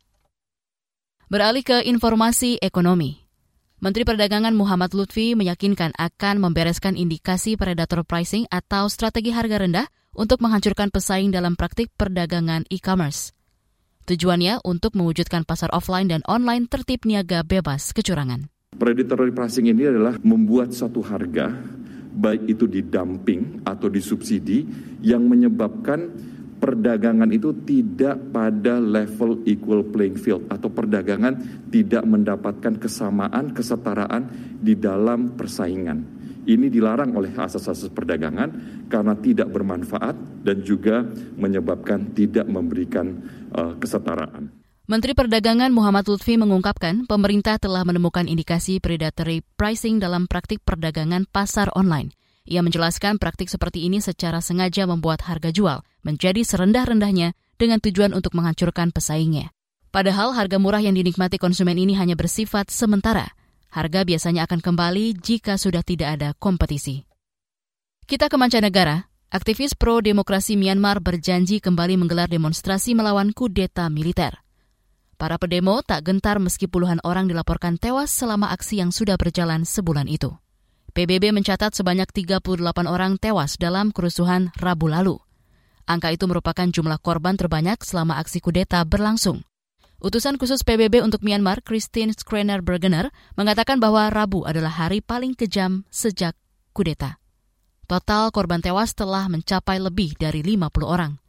Beralih 1.31 1.63
ke 1.63 1.77
informasi 1.87 2.59
ekonomi. 2.59 3.23
Menteri 3.81 4.05
Perdagangan 4.05 4.53
Muhammad 4.53 4.93
Lutfi 4.93 5.33
meyakinkan 5.33 5.97
akan 5.97 6.37
membereskan 6.37 6.93
indikasi 6.93 7.57
predator 7.57 8.05
pricing 8.05 8.45
atau 8.51 8.85
strategi 8.91 9.33
harga 9.33 9.63
rendah 9.63 9.87
untuk 10.13 10.43
menghancurkan 10.43 10.91
pesaing 10.91 11.33
dalam 11.33 11.57
praktik 11.57 11.89
perdagangan 11.97 12.67
e-commerce. 12.67 13.33
Tujuannya 14.05 14.61
untuk 14.67 14.93
mewujudkan 14.93 15.47
pasar 15.47 15.71
offline 15.71 16.11
dan 16.11 16.21
online 16.27 16.67
tertib 16.67 17.07
niaga 17.07 17.47
bebas 17.47 17.95
kecurangan. 17.95 18.50
Predatory 18.81 19.29
pricing 19.29 19.69
ini 19.69 19.85
adalah 19.85 20.17
membuat 20.25 20.73
satu 20.73 21.05
harga, 21.05 21.53
baik 22.17 22.49
itu 22.49 22.65
di 22.65 22.81
dumping 22.81 23.61
atau 23.61 23.91
disubsidi, 23.91 24.65
yang 25.05 25.27
menyebabkan 25.29 26.09
perdagangan 26.57 27.29
itu 27.29 27.53
tidak 27.61 28.17
pada 28.33 28.81
level 28.81 29.45
equal 29.45 29.85
playing 29.85 30.17
field 30.17 30.49
atau 30.49 30.73
perdagangan 30.73 31.67
tidak 31.69 32.01
mendapatkan 32.09 32.79
kesamaan, 32.81 33.53
kesetaraan 33.53 34.23
di 34.57 34.73
dalam 34.73 35.37
persaingan. 35.37 35.99
Ini 36.47 36.65
dilarang 36.71 37.13
oleh 37.13 37.37
asas-asas 37.37 37.93
perdagangan 37.93 38.49
karena 38.89 39.13
tidak 39.19 39.53
bermanfaat 39.53 40.41
dan 40.41 40.57
juga 40.65 41.05
menyebabkan 41.37 42.17
tidak 42.17 42.49
memberikan 42.49 43.13
uh, 43.53 43.77
kesetaraan. 43.77 44.60
Menteri 44.91 45.15
Perdagangan 45.15 45.71
Muhammad 45.71 46.03
Lutfi 46.03 46.35
mengungkapkan 46.35 47.07
pemerintah 47.07 47.55
telah 47.55 47.87
menemukan 47.87 48.27
indikasi 48.27 48.83
predatory 48.83 49.39
pricing 49.55 50.03
dalam 50.03 50.27
praktik 50.27 50.59
perdagangan 50.67 51.23
pasar 51.31 51.71
online. 51.79 52.11
Ia 52.43 52.59
menjelaskan 52.59 53.15
praktik 53.15 53.47
seperti 53.47 53.87
ini 53.87 54.03
secara 54.03 54.43
sengaja 54.43 54.83
membuat 54.83 55.23
harga 55.23 55.47
jual 55.47 55.79
menjadi 56.03 56.43
serendah-rendahnya 56.43 57.39
dengan 57.55 57.79
tujuan 57.79 58.11
untuk 58.11 58.35
menghancurkan 58.35 58.91
pesaingnya. 58.91 59.55
Padahal 59.95 60.35
harga 60.35 60.59
murah 60.59 60.83
yang 60.83 60.99
dinikmati 60.99 61.39
konsumen 61.39 61.79
ini 61.79 61.95
hanya 61.95 62.19
bersifat 62.19 62.67
sementara. 62.67 63.31
Harga 63.71 64.03
biasanya 64.03 64.43
akan 64.43 64.59
kembali 64.59 65.15
jika 65.23 65.55
sudah 65.55 65.87
tidak 65.87 66.19
ada 66.19 66.29
kompetisi. 66.35 67.07
Kita 68.03 68.27
ke 68.27 68.35
mancanegara. 68.35 69.07
Aktivis 69.31 69.71
pro-demokrasi 69.71 70.59
Myanmar 70.59 70.99
berjanji 70.99 71.63
kembali 71.63 71.95
menggelar 71.95 72.27
demonstrasi 72.27 72.91
melawan 72.91 73.31
kudeta 73.31 73.87
militer. 73.87 74.43
Para 75.21 75.37
pedemo 75.37 75.85
tak 75.85 76.09
gentar 76.09 76.41
meski 76.41 76.65
puluhan 76.65 76.97
orang 77.05 77.29
dilaporkan 77.29 77.77
tewas 77.77 78.09
selama 78.09 78.49
aksi 78.49 78.81
yang 78.81 78.89
sudah 78.89 79.21
berjalan 79.21 79.69
sebulan 79.69 80.09
itu. 80.09 80.33
PBB 80.97 81.29
mencatat 81.29 81.77
sebanyak 81.77 82.09
38 82.09 82.41
orang 82.89 83.21
tewas 83.21 83.53
dalam 83.61 83.93
kerusuhan 83.93 84.49
Rabu 84.57 84.89
lalu. 84.89 85.21
Angka 85.85 86.09
itu 86.09 86.25
merupakan 86.25 86.65
jumlah 86.65 86.97
korban 87.05 87.37
terbanyak 87.37 87.77
selama 87.85 88.17
aksi 88.17 88.41
kudeta 88.41 88.81
berlangsung. 88.81 89.45
Utusan 90.01 90.41
khusus 90.41 90.65
PBB 90.65 91.05
untuk 91.05 91.21
Myanmar, 91.21 91.61
Christine 91.61 92.17
Skrener 92.17 92.65
Bergener, 92.65 93.13
mengatakan 93.37 93.77
bahwa 93.77 94.09
Rabu 94.09 94.49
adalah 94.49 94.73
hari 94.73 95.05
paling 95.05 95.37
kejam 95.37 95.85
sejak 95.93 96.33
kudeta. 96.73 97.21
Total 97.85 98.33
korban 98.33 98.65
tewas 98.65 98.97
telah 98.97 99.29
mencapai 99.29 99.77
lebih 99.77 100.17
dari 100.17 100.41
50 100.41 100.81
orang. 100.81 101.21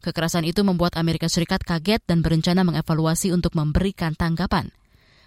Kekerasan 0.00 0.48
itu 0.48 0.64
membuat 0.64 0.96
Amerika 0.96 1.28
Serikat 1.28 1.60
kaget 1.60 2.00
dan 2.08 2.24
berencana 2.24 2.64
mengevaluasi 2.64 3.32
untuk 3.36 3.52
memberikan 3.52 4.16
tanggapan. 4.16 4.72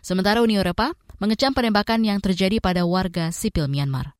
Sementara 0.02 0.42
Uni 0.42 0.58
Eropa 0.58 0.98
mengecam 1.22 1.54
penembakan 1.56 2.04
yang 2.04 2.20
terjadi 2.20 2.60
pada 2.60 2.84
warga 2.84 3.30
sipil 3.32 3.70
Myanmar. 3.70 4.18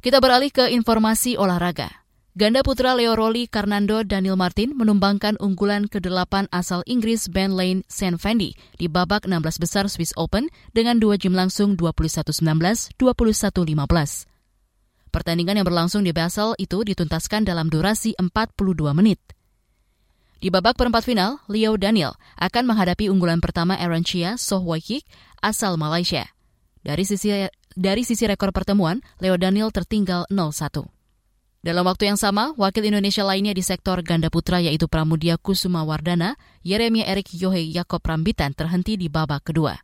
Kita 0.00 0.22
beralih 0.22 0.54
ke 0.54 0.70
informasi 0.72 1.34
olahraga. 1.34 2.06
Ganda 2.36 2.60
putra 2.60 2.92
Leo 2.92 3.16
Rolly 3.16 3.48
Karnando 3.48 4.04
Daniel 4.04 4.36
Martin 4.36 4.76
menumbangkan 4.76 5.40
unggulan 5.40 5.88
ke-8 5.88 6.52
asal 6.52 6.84
Inggris 6.84 7.32
Ben 7.32 7.56
Lane 7.56 7.80
St. 7.88 8.20
Fendi 8.20 8.52
di 8.76 8.92
babak 8.92 9.24
16 9.24 9.56
besar 9.56 9.88
Swiss 9.88 10.12
Open 10.20 10.52
dengan 10.76 11.00
dua 11.00 11.16
jam 11.16 11.32
langsung 11.32 11.80
21-19, 11.80 12.92
21-15. 13.00 14.28
Pertandingan 15.08 15.56
yang 15.56 15.64
berlangsung 15.64 16.04
di 16.04 16.12
Basel 16.12 16.52
itu 16.60 16.84
dituntaskan 16.84 17.48
dalam 17.48 17.72
durasi 17.72 18.12
42 18.20 18.92
menit. 18.92 19.35
Di 20.36 20.52
babak 20.52 20.76
perempat 20.76 21.00
final, 21.00 21.40
Leo 21.48 21.80
Daniel 21.80 22.12
akan 22.36 22.68
menghadapi 22.68 23.08
unggulan 23.08 23.40
pertama 23.40 23.72
Aaron 23.80 24.04
Chia 24.04 24.36
Soh 24.36 24.60
Wai 24.60 24.84
Kik 24.84 25.08
asal 25.40 25.80
Malaysia. 25.80 26.28
Dari 26.84 27.08
sisi 27.08 27.32
dari 27.72 28.02
sisi 28.04 28.24
rekor 28.28 28.52
pertemuan, 28.52 29.00
Leo 29.20 29.40
Daniel 29.40 29.72
tertinggal 29.72 30.28
0-1. 30.28 30.84
Dalam 31.64 31.82
waktu 31.82 32.12
yang 32.12 32.20
sama, 32.20 32.54
wakil 32.54 32.86
Indonesia 32.86 33.26
lainnya 33.26 33.50
di 33.50 33.64
sektor 33.64 33.98
ganda 34.04 34.30
putra 34.30 34.62
yaitu 34.62 34.86
Pramudia 34.86 35.34
Kusuma 35.40 35.82
Wardana, 35.82 36.38
Yeremia 36.62 37.08
Erik 37.10 37.32
Yohe 37.34 37.64
Yakob 37.72 38.04
Rambitan 38.04 38.54
terhenti 38.54 38.94
di 38.94 39.10
babak 39.10 39.50
kedua. 39.50 39.74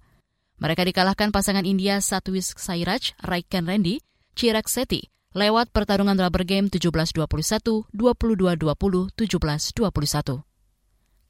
Mereka 0.62 0.86
dikalahkan 0.86 1.34
pasangan 1.34 1.66
India 1.66 1.98
Satwis 1.98 2.54
Sairaj, 2.54 3.18
Raiken 3.18 3.66
Randy, 3.66 3.98
Chirag 4.38 4.70
Seti 4.70 5.12
lewat 5.32 5.72
pertarungan 5.72 6.16
rubber 6.16 6.44
game 6.44 6.68
17-21, 6.68 7.88
22-20, 7.92 9.12
17-21. 9.16 10.44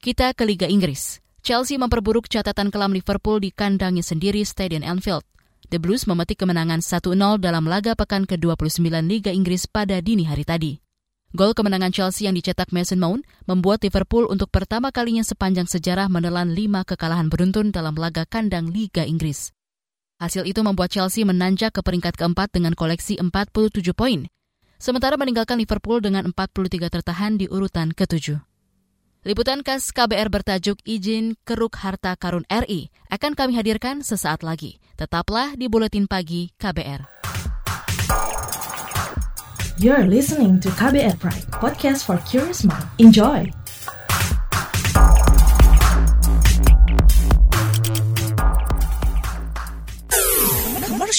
Kita 0.03 0.35
ke 0.35 0.43
Liga 0.43 0.67
Inggris. 0.67 1.23
Chelsea 1.43 1.75
memperburuk 1.75 2.31
catatan 2.31 2.71
kelam 2.71 2.95
Liverpool 2.95 3.43
di 3.43 3.51
kandangnya 3.51 4.03
sendiri 4.03 4.43
Stadion 4.47 4.83
Anfield. 4.83 5.27
The 5.71 5.79
Blues 5.79 6.07
memetik 6.07 6.43
kemenangan 6.43 6.83
1-0 6.83 7.15
dalam 7.39 7.67
laga 7.67 7.95
pekan 7.95 8.27
ke-29 8.27 8.83
Liga 9.03 9.31
Inggris 9.31 9.67
pada 9.67 9.99
dini 9.99 10.27
hari 10.27 10.43
tadi. 10.43 10.83
Gol 11.33 11.57
kemenangan 11.57 11.89
Chelsea 11.89 12.29
yang 12.29 12.37
dicetak 12.37 12.69
Mason 12.69 13.01
Mount 13.01 13.25
membuat 13.49 13.81
Liverpool 13.81 14.29
untuk 14.29 14.53
pertama 14.53 14.93
kalinya 14.93 15.25
sepanjang 15.25 15.65
sejarah 15.65 16.05
menelan 16.05 16.53
lima 16.53 16.85
kekalahan 16.85 17.25
beruntun 17.25 17.73
dalam 17.73 17.97
laga 17.97 18.21
kandang 18.29 18.69
Liga 18.69 19.01
Inggris. 19.01 19.49
Hasil 20.21 20.45
itu 20.45 20.61
membuat 20.61 20.93
Chelsea 20.93 21.25
menanjak 21.25 21.73
ke 21.73 21.81
peringkat 21.81 22.13
keempat 22.13 22.53
dengan 22.53 22.77
koleksi 22.77 23.17
47 23.17 23.81
poin, 23.97 24.29
sementara 24.77 25.17
meninggalkan 25.17 25.57
Liverpool 25.57 26.03
dengan 26.03 26.29
43 26.29 26.93
tertahan 26.93 27.39
di 27.39 27.49
urutan 27.49 27.89
ketujuh. 27.91 28.37
Liputan 29.23 29.63
khas 29.63 29.95
KBR 29.95 30.27
bertajuk 30.27 30.83
Izin 30.83 31.39
Keruk 31.47 31.79
Harta 31.79 32.19
Karun 32.19 32.43
RI 32.51 32.91
akan 33.07 33.39
kami 33.39 33.55
hadirkan 33.55 34.03
sesaat 34.03 34.43
lagi. 34.43 34.83
Tetaplah 34.99 35.55
di 35.55 35.71
Buletin 35.71 36.11
Pagi 36.11 36.51
KBR. 36.59 37.07
You're 39.79 40.05
listening 40.05 40.59
to 40.61 40.69
KBR 40.75 41.17
Pride, 41.17 41.47
podcast 41.55 42.03
for 42.05 42.19
curious 42.27 42.67
mind. 42.67 42.85
Enjoy! 42.99 43.62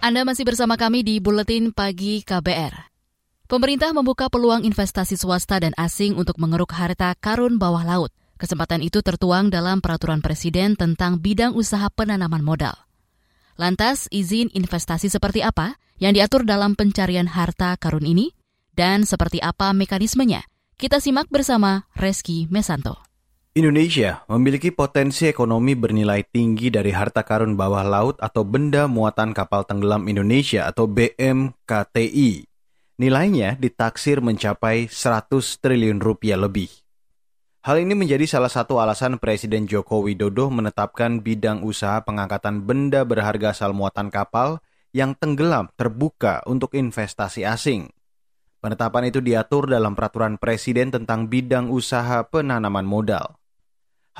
Anda 0.00 0.24
masih 0.24 0.48
bersama 0.48 0.80
kami 0.80 1.04
di 1.04 1.20
Buletin 1.20 1.76
Pagi 1.76 2.24
KBR. 2.24 2.88
Pemerintah 3.44 3.92
membuka 3.92 4.32
peluang 4.32 4.64
investasi 4.64 5.12
swasta 5.12 5.60
dan 5.60 5.76
asing 5.76 6.16
untuk 6.16 6.40
mengeruk 6.40 6.72
harta 6.72 7.12
karun 7.20 7.60
bawah 7.60 7.84
laut. 7.84 8.08
Kesempatan 8.40 8.80
itu 8.80 9.04
tertuang 9.04 9.52
dalam 9.52 9.84
peraturan 9.84 10.24
presiden 10.24 10.72
tentang 10.72 11.20
bidang 11.20 11.52
usaha 11.52 11.92
penanaman 11.92 12.40
modal. 12.40 12.72
Lantas, 13.60 14.08
izin 14.08 14.48
investasi 14.56 15.12
seperti 15.12 15.44
apa 15.44 15.76
yang 16.00 16.16
diatur 16.16 16.48
dalam 16.48 16.80
pencarian 16.80 17.28
harta 17.28 17.76
karun 17.76 18.08
ini? 18.08 18.32
Dan 18.72 19.04
seperti 19.04 19.44
apa 19.44 19.76
mekanismenya? 19.76 20.48
Kita 20.80 20.96
simak 20.96 21.28
bersama 21.28 21.84
Reski 21.92 22.48
Mesanto. 22.48 23.09
Indonesia 23.50 24.22
memiliki 24.30 24.70
potensi 24.70 25.26
ekonomi 25.26 25.74
bernilai 25.74 26.22
tinggi 26.22 26.70
dari 26.70 26.94
harta 26.94 27.26
karun 27.26 27.58
bawah 27.58 27.82
laut 27.82 28.14
atau 28.22 28.46
benda 28.46 28.86
muatan 28.86 29.34
kapal 29.34 29.66
tenggelam 29.66 30.06
Indonesia 30.06 30.70
atau 30.70 30.86
BMKTI. 30.86 32.46
Nilainya 33.02 33.58
ditaksir 33.58 34.22
mencapai 34.22 34.86
100 34.86 35.34
triliun 35.58 35.98
rupiah 35.98 36.38
lebih. 36.38 36.70
Hal 37.66 37.82
ini 37.82 37.98
menjadi 37.98 38.22
salah 38.30 38.54
satu 38.54 38.78
alasan 38.78 39.18
Presiden 39.18 39.66
Joko 39.66 40.06
Widodo 40.06 40.46
menetapkan 40.46 41.18
bidang 41.18 41.66
usaha 41.66 41.98
pengangkatan 42.06 42.62
benda 42.62 43.02
berharga 43.02 43.50
asal 43.50 43.74
muatan 43.74 44.14
kapal 44.14 44.62
yang 44.94 45.18
tenggelam 45.18 45.66
terbuka 45.74 46.38
untuk 46.46 46.78
investasi 46.78 47.42
asing. 47.42 47.90
Penetapan 48.62 49.10
itu 49.10 49.18
diatur 49.18 49.66
dalam 49.66 49.98
peraturan 49.98 50.38
Presiden 50.38 50.94
tentang 50.94 51.26
bidang 51.26 51.66
usaha 51.66 52.22
penanaman 52.22 52.86
modal. 52.86 53.39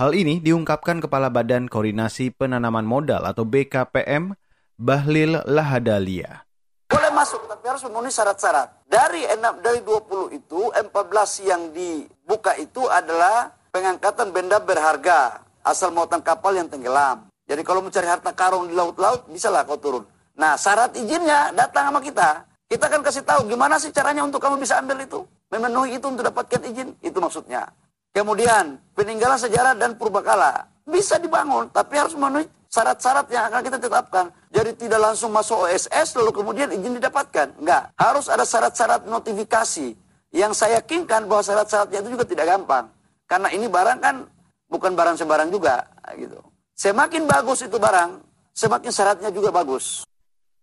Hal 0.01 0.17
ini 0.17 0.41
diungkapkan 0.41 0.97
Kepala 0.97 1.29
Badan 1.29 1.69
Koordinasi 1.69 2.33
Penanaman 2.33 2.89
Modal 2.89 3.21
atau 3.21 3.45
BKPM, 3.45 4.33
Bahlil 4.81 5.45
Lahadalia. 5.45 6.49
Boleh 6.89 7.13
masuk, 7.13 7.45
tapi 7.45 7.69
harus 7.69 7.85
memenuhi 7.85 8.09
syarat-syarat. 8.09 8.81
Dari 8.89 9.29
6, 9.29 9.61
dari 9.61 9.85
20 9.85 10.33
itu, 10.33 10.73
14 10.73 11.45
yang 11.45 11.69
dibuka 11.77 12.57
itu 12.57 12.81
adalah 12.89 13.53
pengangkatan 13.77 14.33
benda 14.33 14.57
berharga 14.57 15.45
asal 15.61 15.93
muatan 15.93 16.25
kapal 16.25 16.57
yang 16.57 16.73
tenggelam. 16.73 17.29
Jadi 17.45 17.61
kalau 17.61 17.85
mencari 17.85 18.09
harta 18.09 18.33
karun 18.33 18.73
di 18.73 18.75
laut-laut, 18.81 19.29
bisa 19.29 19.53
lah 19.53 19.69
kau 19.69 19.77
turun. 19.77 20.09
Nah, 20.33 20.57
syarat 20.57 20.97
izinnya 20.97 21.53
datang 21.53 21.93
sama 21.93 22.01
kita. 22.01 22.49
Kita 22.73 22.89
akan 22.89 23.05
kasih 23.05 23.21
tahu 23.21 23.53
gimana 23.53 23.77
sih 23.77 23.93
caranya 23.93 24.25
untuk 24.25 24.41
kamu 24.41 24.65
bisa 24.65 24.81
ambil 24.81 24.97
itu. 25.05 25.29
Memenuhi 25.53 26.01
itu 26.01 26.09
untuk 26.09 26.25
dapatkan 26.25 26.73
izin, 26.73 26.97
itu 27.05 27.19
maksudnya. 27.21 27.69
Kemudian 28.11 28.75
peninggalan 28.99 29.39
sejarah 29.39 29.79
dan 29.79 29.95
purbakala 29.95 30.67
bisa 30.83 31.15
dibangun, 31.23 31.71
tapi 31.71 31.95
harus 31.95 32.19
memenuhi 32.19 32.51
syarat-syarat 32.67 33.27
yang 33.31 33.47
akan 33.51 33.61
kita 33.63 33.79
tetapkan. 33.79 34.25
Jadi 34.51 34.71
tidak 34.75 34.99
langsung 34.99 35.31
masuk 35.31 35.67
OSS 35.67 36.19
lalu 36.19 36.31
kemudian 36.35 36.71
izin 36.75 36.99
didapatkan. 36.99 37.55
Enggak, 37.63 37.95
harus 37.95 38.27
ada 38.27 38.43
syarat-syarat 38.43 39.07
notifikasi. 39.07 39.95
Yang 40.31 40.53
saya 40.55 40.83
yakinkan 40.83 41.27
bahwa 41.27 41.43
syarat-syaratnya 41.43 42.03
itu 42.03 42.11
juga 42.19 42.27
tidak 42.27 42.47
gampang. 42.51 42.91
Karena 43.31 43.49
ini 43.55 43.67
barang 43.71 43.99
kan 44.03 44.27
bukan 44.67 44.93
barang 44.95 45.15
sembarang 45.19 45.51
juga 45.51 45.87
gitu. 46.19 46.39
Semakin 46.75 47.27
bagus 47.31 47.63
itu 47.63 47.79
barang, 47.79 48.23
semakin 48.55 48.91
syaratnya 48.91 49.31
juga 49.31 49.55
bagus. 49.55 50.03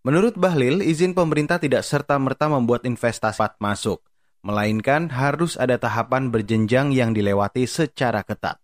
Menurut 0.03 0.39
Bahlil, 0.39 0.79
izin 0.83 1.11
pemerintah 1.11 1.59
tidak 1.59 1.83
serta-merta 1.83 2.47
membuat 2.47 2.87
investasi 2.87 3.59
masuk 3.59 3.99
melainkan 4.47 5.11
harus 5.11 5.59
ada 5.59 5.75
tahapan 5.75 6.31
berjenjang 6.31 6.95
yang 6.95 7.11
dilewati 7.11 7.67
secara 7.67 8.23
ketat. 8.23 8.63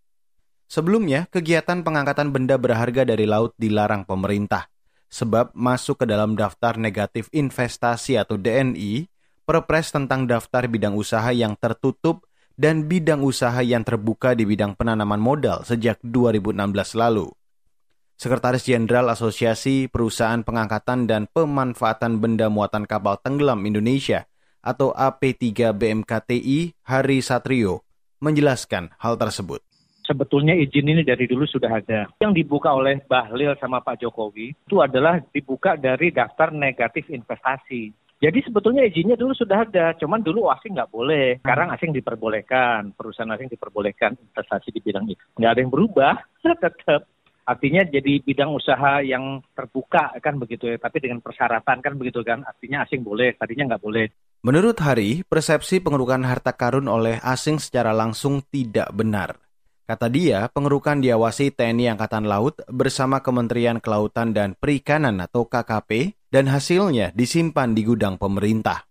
Sebelumnya, 0.64 1.28
kegiatan 1.28 1.84
pengangkatan 1.84 2.32
benda 2.32 2.56
berharga 2.56 3.04
dari 3.04 3.28
laut 3.28 3.52
dilarang 3.60 4.08
pemerintah, 4.08 4.72
sebab 5.12 5.52
masuk 5.52 6.00
ke 6.00 6.06
dalam 6.08 6.32
daftar 6.32 6.80
negatif 6.80 7.28
investasi 7.36 8.16
atau 8.16 8.40
DNI, 8.40 9.04
perpres 9.44 9.92
tentang 9.92 10.24
daftar 10.24 10.64
bidang 10.64 10.96
usaha 10.96 11.28
yang 11.36 11.52
tertutup 11.60 12.24
dan 12.56 12.88
bidang 12.88 13.20
usaha 13.20 13.60
yang 13.60 13.84
terbuka 13.84 14.32
di 14.32 14.48
bidang 14.48 14.72
penanaman 14.72 15.20
modal 15.20 15.68
sejak 15.68 16.00
2016 16.00 16.96
lalu. 16.96 17.28
Sekretaris 18.14 18.62
Jenderal 18.64 19.10
Asosiasi 19.10 19.90
Perusahaan 19.90 20.40
Pengangkatan 20.40 21.10
dan 21.10 21.26
Pemanfaatan 21.26 22.22
Benda 22.22 22.46
Muatan 22.46 22.86
Kapal 22.86 23.18
Tenggelam 23.20 23.66
Indonesia, 23.66 24.30
atau 24.64 24.96
AP3 24.96 25.76
BMKTI 25.76 26.72
Hari 26.88 27.20
Satrio 27.20 27.84
menjelaskan 28.24 28.96
hal 28.96 29.20
tersebut. 29.20 29.60
Sebetulnya 30.04 30.52
izin 30.56 30.88
ini 30.88 31.04
dari 31.04 31.24
dulu 31.24 31.48
sudah 31.48 31.80
ada. 31.80 32.08
Yang 32.20 32.44
dibuka 32.44 32.72
oleh 32.72 33.00
Bahlil 33.04 33.56
sama 33.60 33.80
Pak 33.80 34.04
Jokowi 34.04 34.52
itu 34.52 34.80
adalah 34.80 35.20
dibuka 35.32 35.76
dari 35.76 36.12
daftar 36.12 36.52
negatif 36.52 37.08
investasi. 37.08 37.92
Jadi 38.24 38.40
sebetulnya 38.40 38.88
izinnya 38.88 39.20
dulu 39.20 39.36
sudah 39.36 39.68
ada, 39.68 39.92
cuman 40.00 40.24
dulu 40.24 40.48
asing 40.48 40.72
nggak 40.72 40.92
boleh. 40.92 41.44
Sekarang 41.44 41.68
asing 41.76 41.92
diperbolehkan, 41.92 42.96
perusahaan 42.96 43.28
asing 43.36 43.52
diperbolehkan 43.52 44.16
investasi 44.16 44.72
di 44.72 44.80
bidang 44.80 45.04
itu. 45.08 45.20
Nggak 45.36 45.50
ada 45.52 45.60
yang 45.60 45.72
berubah, 45.72 46.14
tetap. 46.64 47.04
Artinya 47.44 47.84
jadi 47.84 48.24
bidang 48.24 48.56
usaha 48.56 49.04
yang 49.04 49.44
terbuka 49.52 50.16
kan 50.24 50.40
begitu 50.40 50.64
ya, 50.72 50.80
tapi 50.80 51.04
dengan 51.04 51.20
persyaratan 51.20 51.84
kan 51.84 51.92
begitu 52.00 52.24
kan. 52.24 52.40
Artinya 52.40 52.88
asing 52.88 53.04
boleh, 53.04 53.36
tadinya 53.36 53.76
nggak 53.76 53.84
boleh. 53.84 54.08
Menurut 54.40 54.80
Hari, 54.80 55.28
persepsi 55.28 55.84
pengerukan 55.84 56.24
harta 56.24 56.56
karun 56.56 56.88
oleh 56.88 57.20
asing 57.20 57.60
secara 57.60 57.92
langsung 57.92 58.40
tidak 58.48 58.88
benar. 58.96 59.36
Kata 59.84 60.08
dia, 60.08 60.48
pengerukan 60.48 61.04
diawasi 61.04 61.52
TNI 61.52 61.92
Angkatan 61.92 62.24
Laut 62.24 62.56
bersama 62.72 63.20
Kementerian 63.20 63.84
Kelautan 63.84 64.32
dan 64.32 64.56
Perikanan 64.56 65.20
atau 65.20 65.44
KKP 65.44 66.16
dan 66.32 66.48
hasilnya 66.48 67.12
disimpan 67.12 67.76
di 67.76 67.84
gudang 67.84 68.16
pemerintah. 68.16 68.88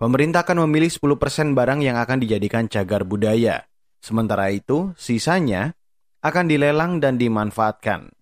Pemerintah 0.00 0.48
akan 0.48 0.64
memilih 0.64 0.88
10% 0.88 1.52
barang 1.52 1.84
yang 1.84 2.00
akan 2.00 2.24
dijadikan 2.24 2.64
cagar 2.72 3.04
budaya. 3.04 3.68
Sementara 4.00 4.48
itu, 4.48 4.96
sisanya 4.96 5.76
akan 6.22 6.44
dilelang 6.46 7.02
dan 7.02 7.18
dimanfaatkan. 7.18 8.14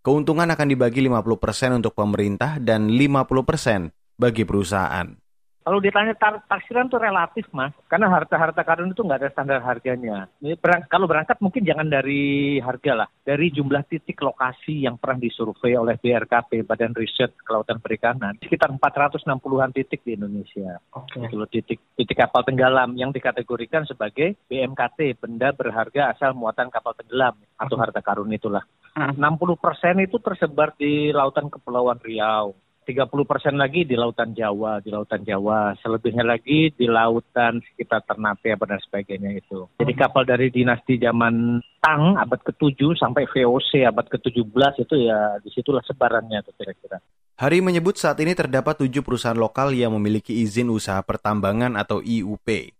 Keuntungan 0.00 0.48
akan 0.48 0.68
dibagi 0.72 1.04
50% 1.04 1.76
untuk 1.76 1.92
pemerintah 1.92 2.56
dan 2.56 2.88
50% 2.88 3.92
bagi 4.16 4.48
perusahaan. 4.48 5.25
Kalau 5.66 5.82
ditanya 5.82 6.14
tar 6.14 6.38
taksiran 6.46 6.86
itu 6.86 6.94
relatif 6.94 7.50
mas, 7.50 7.74
karena 7.90 8.06
harta-harta 8.06 8.62
karun 8.62 8.94
itu 8.94 9.02
nggak 9.02 9.18
ada 9.18 9.30
standar 9.34 9.58
harganya. 9.66 10.30
Ini 10.38 10.54
berang 10.62 10.86
kalau 10.86 11.10
berangkat 11.10 11.42
mungkin 11.42 11.66
jangan 11.66 11.90
dari 11.90 12.62
harga 12.62 13.02
lah, 13.02 13.08
dari 13.26 13.50
jumlah 13.50 13.82
titik 13.90 14.22
lokasi 14.22 14.86
yang 14.86 14.94
pernah 14.94 15.18
disurvei 15.18 15.74
oleh 15.74 15.98
BRKP 15.98 16.62
Badan 16.62 16.94
Riset 16.94 17.34
Kelautan 17.42 17.82
Perikanan, 17.82 18.38
sekitar 18.38 18.70
460-an 18.78 19.74
titik 19.74 20.06
di 20.06 20.14
Indonesia. 20.14 20.78
Oke. 20.94 21.26
Okay. 21.26 21.34
titik 21.58 21.82
titik 21.98 22.14
kapal 22.14 22.46
tenggelam 22.46 22.94
yang 22.94 23.10
dikategorikan 23.10 23.90
sebagai 23.90 24.38
BMKT 24.46 25.18
benda 25.18 25.50
berharga 25.50 26.14
asal 26.14 26.30
muatan 26.38 26.70
kapal 26.70 26.94
tenggelam 26.94 27.34
atau 27.58 27.74
harta 27.74 27.98
karun 28.06 28.30
itulah. 28.30 28.62
60 28.94 29.18
persen 29.58 29.98
itu 29.98 30.22
tersebar 30.22 30.78
di 30.78 31.10
lautan 31.10 31.50
Kepulauan 31.50 31.98
Riau. 32.00 32.54
30 32.86 33.10
persen 33.26 33.58
lagi 33.58 33.82
di 33.82 33.98
lautan 33.98 34.30
Jawa, 34.30 34.78
di 34.78 34.94
lautan 34.94 35.26
Jawa, 35.26 35.74
selebihnya 35.82 36.22
lagi 36.22 36.70
di 36.70 36.86
lautan 36.86 37.58
sekitar 37.58 38.06
Ternate 38.06 38.54
dan 38.54 38.78
sebagainya 38.78 39.34
itu. 39.34 39.66
Jadi 39.82 39.92
hmm. 39.92 40.00
kapal 40.06 40.22
dari 40.22 40.54
dinasti 40.54 40.94
zaman 41.02 41.58
Tang 41.82 42.14
abad 42.14 42.40
ke-7 42.46 42.94
sampai 42.94 43.26
VOC 43.26 43.82
abad 43.90 44.06
ke-17 44.06 44.86
itu 44.86 44.94
ya 45.02 45.42
di 45.42 45.50
situlah 45.50 45.82
sebarannya 45.82 46.46
tuh 46.46 46.54
kira-kira. 46.54 47.02
Hari 47.36 47.60
menyebut 47.60 47.98
saat 47.98 48.16
ini 48.22 48.32
terdapat 48.32 48.80
tujuh 48.80 49.02
perusahaan 49.04 49.36
lokal 49.36 49.74
yang 49.74 49.92
memiliki 49.92 50.40
izin 50.40 50.70
usaha 50.72 51.02
pertambangan 51.02 51.76
atau 51.76 52.00
IUP. 52.00 52.72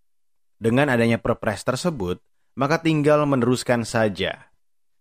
Dengan 0.57 0.89
adanya 0.89 1.21
perpres 1.21 1.61
tersebut, 1.61 2.23
maka 2.57 2.81
tinggal 2.81 3.29
meneruskan 3.29 3.85
saja 3.85 4.49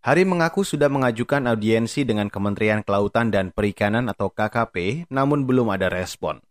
Hari 0.05 0.21
mengaku 0.21 0.61
sudah 0.61 0.85
mengajukan 0.85 1.49
audiensi 1.49 2.05
dengan 2.05 2.29
Kementerian 2.29 2.85
Kelautan 2.85 3.33
dan 3.33 3.49
Perikanan 3.49 4.05
atau 4.05 4.29
KKP, 4.29 5.09
namun 5.09 5.49
belum 5.49 5.73
ada 5.73 5.89
respon. 5.89 6.45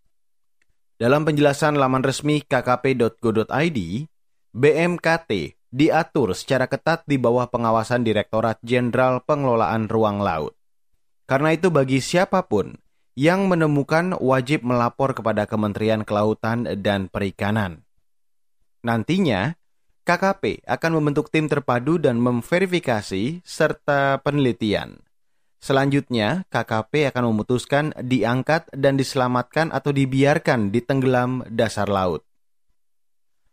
Dalam 0.98 1.22
penjelasan 1.22 1.78
laman 1.78 2.02
resmi 2.02 2.42
kkp.go.id, 2.42 3.78
BMKT 4.50 5.30
diatur 5.70 6.34
secara 6.34 6.66
ketat 6.66 7.06
di 7.06 7.14
bawah 7.14 7.46
pengawasan 7.46 8.02
Direktorat 8.02 8.58
Jenderal 8.66 9.22
Pengelolaan 9.22 9.86
Ruang 9.86 10.18
Laut. 10.18 10.58
Karena 11.30 11.54
itu 11.54 11.70
bagi 11.70 12.02
siapa 12.02 12.42
pun 12.50 12.74
yang 13.14 13.46
menemukan 13.46 14.18
wajib 14.18 14.66
melapor 14.66 15.14
kepada 15.14 15.46
Kementerian 15.46 16.02
Kelautan 16.02 16.66
dan 16.82 17.06
Perikanan. 17.06 17.86
Nantinya, 18.82 19.54
KKP 20.04 20.68
akan 20.68 21.00
membentuk 21.00 21.32
tim 21.32 21.48
terpadu 21.48 21.96
dan 21.96 22.20
memverifikasi 22.20 23.40
serta 23.40 24.20
penelitian. 24.20 25.00
Selanjutnya, 25.64 26.44
KKP 26.52 27.08
akan 27.08 27.32
memutuskan 27.32 27.96
diangkat 27.96 28.68
dan 28.76 29.00
diselamatkan 29.00 29.72
atau 29.72 29.96
dibiarkan 29.96 30.68
di 30.68 30.84
tenggelam 30.84 31.40
dasar 31.48 31.88
laut. 31.88 32.20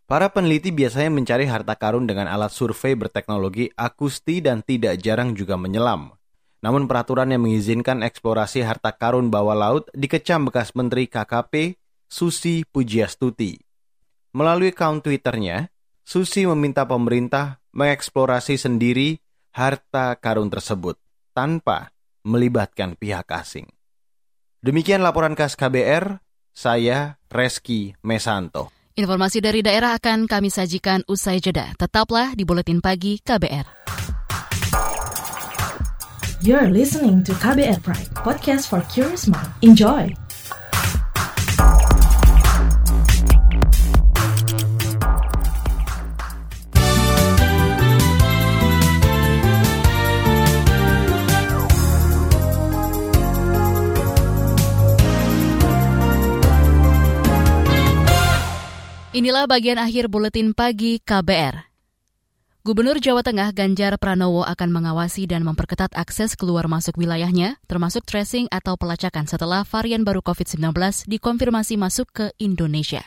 Para 0.04 0.28
peneliti 0.28 0.68
biasanya 0.68 1.08
mencari 1.08 1.48
harta 1.48 1.72
karun 1.72 2.04
dengan 2.04 2.28
alat 2.28 2.52
survei 2.52 2.92
berteknologi 2.92 3.72
akusti 3.72 4.44
dan 4.44 4.60
tidak 4.60 5.00
jarang 5.00 5.32
juga 5.32 5.56
menyelam. 5.56 6.12
Namun 6.60 6.84
peraturan 6.84 7.32
yang 7.32 7.48
mengizinkan 7.48 8.04
eksplorasi 8.04 8.60
harta 8.60 8.92
karun 8.92 9.32
bawah 9.32 9.56
laut 9.56 9.88
dikecam 9.96 10.44
bekas 10.52 10.76
Menteri 10.76 11.08
KKP 11.08 11.80
Susi 12.12 12.60
Pujiastuti. 12.68 13.56
Melalui 14.36 14.76
account 14.76 15.00
Twitternya, 15.00 15.71
Susi 16.02 16.44
meminta 16.44 16.84
pemerintah 16.84 17.62
mengeksplorasi 17.72 18.58
sendiri 18.58 19.22
harta 19.54 20.18
karun 20.18 20.50
tersebut 20.50 20.98
tanpa 21.32 21.94
melibatkan 22.26 22.98
pihak 22.98 23.26
asing. 23.30 23.70
Demikian 24.62 25.02
laporan 25.02 25.34
khas 25.34 25.58
KBR, 25.58 26.22
saya 26.54 27.18
Reski 27.26 27.94
Mesanto. 28.06 28.70
Informasi 28.92 29.40
dari 29.40 29.64
daerah 29.64 29.96
akan 29.96 30.28
kami 30.28 30.52
sajikan 30.52 31.00
usai 31.08 31.40
jeda. 31.40 31.72
Tetaplah 31.80 32.36
di 32.36 32.44
Buletin 32.44 32.84
Pagi 32.84 33.18
KBR. 33.24 33.82
You're 36.42 36.68
listening 36.74 37.22
to 37.24 37.32
KBR 37.38 37.80
Pride, 37.86 38.10
podcast 38.18 38.66
for 38.66 38.82
curious 38.90 39.30
mind. 39.30 39.48
Enjoy! 39.62 40.10
Inilah 59.12 59.44
bagian 59.44 59.76
akhir 59.76 60.08
buletin 60.08 60.56
pagi 60.56 60.96
KBR. 60.96 61.68
Gubernur 62.64 62.96
Jawa 62.96 63.20
Tengah 63.20 63.52
Ganjar 63.52 64.00
Pranowo 64.00 64.40
akan 64.40 64.72
mengawasi 64.72 65.28
dan 65.28 65.44
memperketat 65.44 65.92
akses 65.92 66.32
keluar 66.32 66.64
masuk 66.64 66.96
wilayahnya, 66.96 67.60
termasuk 67.68 68.08
tracing 68.08 68.48
atau 68.48 68.72
pelacakan 68.80 69.28
setelah 69.28 69.68
varian 69.68 70.00
baru 70.00 70.24
COVID-19 70.24 70.72
dikonfirmasi 71.12 71.76
masuk 71.76 72.08
ke 72.08 72.26
Indonesia. 72.40 73.04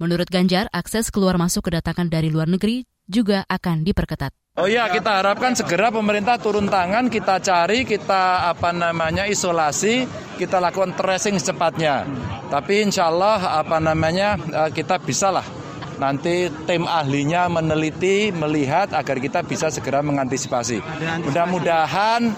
Menurut 0.00 0.32
Ganjar, 0.32 0.72
akses 0.72 1.12
keluar 1.12 1.36
masuk 1.36 1.68
kedatangan 1.68 2.08
dari 2.08 2.32
luar 2.32 2.48
negeri 2.48 2.88
juga 3.04 3.44
akan 3.44 3.84
diperketat. 3.84 4.32
Oh 4.52 4.68
iya, 4.68 4.84
kita 4.92 5.24
harapkan 5.24 5.56
segera 5.56 5.88
pemerintah 5.88 6.36
turun 6.36 6.68
tangan, 6.68 7.08
kita 7.08 7.40
cari, 7.40 7.88
kita 7.88 8.52
apa 8.52 8.68
namanya 8.68 9.24
isolasi, 9.24 10.04
kita 10.36 10.60
lakukan 10.60 10.92
tracing 10.92 11.40
secepatnya. 11.40 12.04
Tapi 12.52 12.84
insya 12.84 13.08
Allah 13.08 13.64
apa 13.64 13.80
namanya 13.80 14.36
eh, 14.36 14.68
kita 14.76 15.00
bisa 15.00 15.32
lah 15.32 15.48
nanti 15.96 16.52
tim 16.68 16.84
ahlinya 16.84 17.48
meneliti, 17.48 18.28
melihat 18.28 18.92
agar 18.92 19.24
kita 19.24 19.40
bisa 19.40 19.72
segera 19.72 20.04
mengantisipasi. 20.04 20.84
Mudah-mudahan 21.24 22.36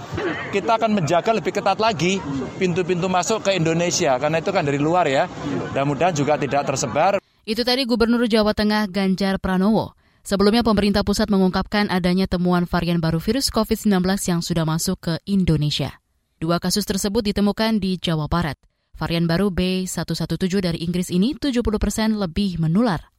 kita 0.54 0.78
akan 0.78 0.94
menjaga 0.94 1.34
lebih 1.34 1.50
ketat 1.50 1.82
lagi 1.82 2.22
pintu-pintu 2.62 3.10
masuk 3.10 3.42
ke 3.42 3.58
Indonesia 3.58 4.14
karena 4.22 4.38
itu 4.38 4.54
kan 4.54 4.62
dari 4.62 4.78
luar 4.78 5.10
ya. 5.10 5.26
Mudah-mudahan 5.74 6.14
juga 6.14 6.38
tidak 6.38 6.62
tersebar. 6.62 7.18
Itu 7.42 7.66
tadi 7.66 7.82
Gubernur 7.90 8.30
Jawa 8.30 8.54
Tengah 8.54 8.86
Ganjar 8.86 9.42
Pranowo. 9.42 10.03
Sebelumnya 10.24 10.64
pemerintah 10.64 11.04
pusat 11.04 11.28
mengungkapkan 11.28 11.92
adanya 11.92 12.24
temuan 12.24 12.64
varian 12.64 12.96
baru 12.96 13.20
virus 13.20 13.52
COVID-19 13.52 14.00
yang 14.24 14.40
sudah 14.40 14.64
masuk 14.64 14.96
ke 14.96 15.14
Indonesia. 15.28 16.00
Dua 16.40 16.56
kasus 16.56 16.88
tersebut 16.88 17.20
ditemukan 17.20 17.76
di 17.76 18.00
Jawa 18.00 18.24
Barat. 18.24 18.56
Varian 18.96 19.28
baru 19.28 19.52
B117 19.52 20.64
dari 20.64 20.80
Inggris 20.80 21.12
ini 21.12 21.36
70 21.36 21.60
persen 21.76 22.16
lebih 22.16 22.56
menular. 22.56 23.12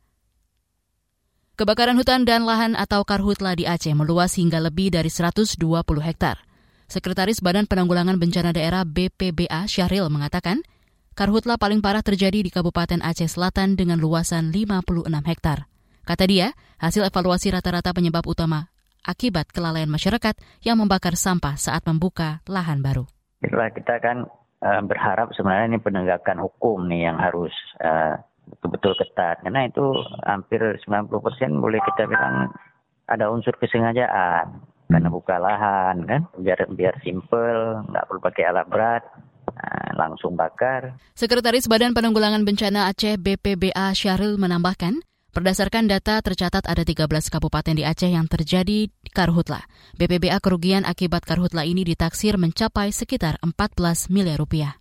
Kebakaran 1.62 1.94
hutan 1.94 2.26
dan 2.26 2.42
lahan 2.42 2.74
atau 2.74 3.06
karhutla 3.06 3.54
di 3.54 3.70
Aceh 3.70 3.94
meluas 3.94 4.34
hingga 4.42 4.58
lebih 4.58 4.90
dari 4.90 5.14
120 5.14 5.62
hektar. 6.02 6.42
Sekretaris 6.90 7.38
Badan 7.38 7.70
Penanggulangan 7.70 8.18
Bencana 8.18 8.50
Daerah 8.50 8.82
BPBA 8.82 9.70
Syahril 9.70 10.10
mengatakan, 10.10 10.66
karhutla 11.14 11.62
paling 11.62 11.86
parah 11.86 12.02
terjadi 12.02 12.42
di 12.42 12.50
Kabupaten 12.50 13.06
Aceh 13.06 13.30
Selatan 13.30 13.78
dengan 13.78 14.02
luasan 14.02 14.50
56 14.50 15.06
hektar. 15.22 15.70
Kata 16.06 16.30
dia, 16.30 16.54
hasil 16.78 17.04
evaluasi 17.10 17.50
rata-rata 17.50 17.92
penyebab 17.92 18.24
utama 18.30 18.70
akibat 19.06 19.50
kelalaian 19.50 19.90
masyarakat 19.90 20.38
yang 20.62 20.78
membakar 20.78 21.18
sampah 21.18 21.58
saat 21.58 21.86
membuka 21.86 22.46
lahan 22.46 22.82
baru. 22.82 23.06
Itulah 23.42 23.70
kita 23.74 24.02
kan 24.02 24.26
berharap 24.66 25.30
sebenarnya 25.38 25.78
ini 25.78 25.80
penegakan 25.82 26.42
hukum 26.42 26.90
nih 26.90 27.06
yang 27.06 27.18
harus 27.22 27.54
uh, 27.86 28.18
betul-betul 28.50 28.98
ketat 28.98 29.42
karena 29.46 29.70
itu 29.70 29.86
hampir 30.26 30.62
90 30.62 31.10
persen 31.22 31.52
boleh 31.62 31.82
kita 31.82 32.10
bilang 32.10 32.50
ada 33.06 33.30
unsur 33.30 33.54
kesengajaan 33.62 34.62
karena 34.90 35.10
buka 35.10 35.38
lahan 35.38 36.06
kan 36.06 36.22
biar 36.38 36.66
biar 36.74 36.98
simple 37.02 37.86
nggak 37.90 38.06
perlu 38.06 38.22
pakai 38.22 38.44
alat 38.50 38.68
berat 38.70 39.04
nah, 39.54 39.90
langsung 39.98 40.34
bakar. 40.38 40.98
Sekretaris 41.18 41.70
Badan 41.70 41.94
Penanggulangan 41.94 42.46
Bencana 42.46 42.90
Aceh 42.90 43.18
BPBA 43.18 43.94
Syahril 43.98 44.38
menambahkan 44.38 45.02
Berdasarkan 45.36 45.92
data, 45.92 46.24
tercatat 46.24 46.64
ada 46.64 46.88
13 46.88 47.12
kabupaten 47.28 47.76
di 47.76 47.84
Aceh 47.84 48.08
yang 48.08 48.24
terjadi 48.24 48.88
karhutla. 49.12 49.68
BPBA 50.00 50.40
kerugian 50.40 50.88
akibat 50.88 51.28
karhutla 51.28 51.68
ini 51.68 51.84
ditaksir 51.84 52.40
mencapai 52.40 52.96
sekitar 52.96 53.36
14 53.44 54.08
miliar 54.16 54.40
rupiah. 54.40 54.80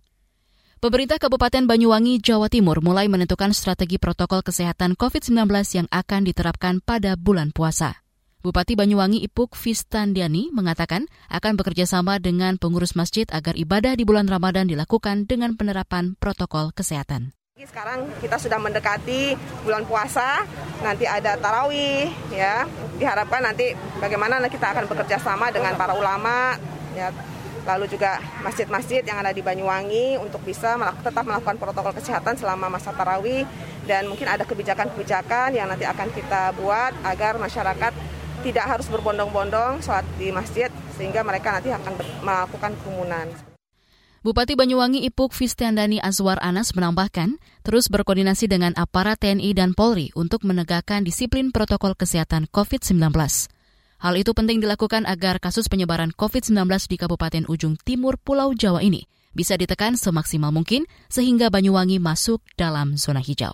Pemerintah 0.79 1.19
Kabupaten 1.19 1.67
Banyuwangi, 1.67 2.23
Jawa 2.23 2.47
Timur 2.47 2.79
mulai 2.79 3.11
menentukan 3.11 3.51
strategi 3.51 3.99
protokol 3.99 4.47
kesehatan 4.47 4.95
COVID-19 4.95 5.43
yang 5.75 5.87
akan 5.91 6.21
diterapkan 6.23 6.79
pada 6.79 7.19
bulan 7.19 7.51
puasa. 7.51 8.05
Bupati 8.39 8.79
Banyuwangi 8.79 9.27
Ipuk 9.27 9.59
Fistandiani 9.59 10.55
mengatakan 10.55 11.11
akan 11.27 11.59
bekerja 11.59 11.83
sama 11.83 12.15
dengan 12.23 12.55
pengurus 12.55 12.95
masjid 12.95 13.27
agar 13.27 13.59
ibadah 13.59 13.99
di 13.99 14.07
bulan 14.07 14.31
Ramadan 14.31 14.71
dilakukan 14.71 15.27
dengan 15.27 15.59
penerapan 15.59 16.15
protokol 16.15 16.71
kesehatan. 16.71 17.35
Sekarang 17.55 18.11
kita 18.19 18.35
sudah 18.35 18.59
mendekati 18.59 19.31
bulan 19.63 19.87
puasa, 19.87 20.43
nanti 20.83 21.07
ada 21.07 21.39
tarawih, 21.39 22.11
ya. 22.27 22.67
Diharapkan 22.99 23.39
nanti 23.39 23.71
bagaimana 23.95 24.43
kita 24.51 24.75
akan 24.75 24.91
bekerja 24.91 25.15
sama 25.23 25.55
dengan 25.55 25.71
para 25.79 25.95
ulama, 25.95 26.59
ya. 26.99 27.15
Lalu 27.63 27.87
juga 27.95 28.19
masjid-masjid 28.43 29.07
yang 29.07 29.23
ada 29.23 29.31
di 29.31 29.39
Banyuwangi 29.39 30.19
untuk 30.19 30.43
bisa 30.43 30.75
tetap 30.99 31.23
melakukan 31.23 31.55
protokol 31.55 31.95
kesehatan 31.95 32.35
selama 32.35 32.67
masa 32.67 32.91
tarawih 32.91 33.47
dan 33.87 34.11
mungkin 34.11 34.27
ada 34.27 34.43
kebijakan-kebijakan 34.43 35.55
yang 35.55 35.71
nanti 35.71 35.87
akan 35.87 36.11
kita 36.11 36.51
buat 36.59 36.91
agar 37.07 37.39
masyarakat 37.39 37.95
tidak 38.43 38.65
harus 38.67 38.91
berbondong-bondong 38.91 39.79
sholat 39.79 40.03
di 40.19 40.27
masjid 40.27 40.67
sehingga 40.99 41.23
mereka 41.23 41.55
nanti 41.55 41.71
akan 41.71 42.03
melakukan 42.19 42.75
kerumunan. 42.83 43.54
Bupati 44.25 44.57
Banyuwangi 44.57 45.05
Ipuk 45.05 45.37
Fistiandani 45.37 46.01
Azwar 46.01 46.41
Anas 46.41 46.73
menambahkan, 46.73 47.37
terus 47.61 47.93
berkoordinasi 47.93 48.49
dengan 48.49 48.73
aparat 48.73 49.21
TNI 49.21 49.53
dan 49.53 49.77
Polri 49.77 50.09
untuk 50.17 50.41
menegakkan 50.49 51.05
disiplin 51.05 51.53
protokol 51.53 51.93
kesehatan 51.93 52.49
COVID-19. 52.49 53.13
Hal 54.01 54.13
itu 54.17 54.33
penting 54.33 54.65
dilakukan 54.65 55.05
agar 55.05 55.37
kasus 55.37 55.69
penyebaran 55.69 56.09
COVID-19 56.09 56.57
di 56.89 56.97
Kabupaten 56.97 57.45
Ujung 57.45 57.77
Timur 57.77 58.17
Pulau 58.17 58.57
Jawa 58.57 58.81
ini 58.81 59.05
bisa 59.37 59.61
ditekan 59.61 59.93
semaksimal 59.93 60.49
mungkin 60.49 60.89
sehingga 61.05 61.53
Banyuwangi 61.53 62.01
masuk 62.01 62.41
dalam 62.57 62.97
zona 62.97 63.21
hijau. 63.21 63.53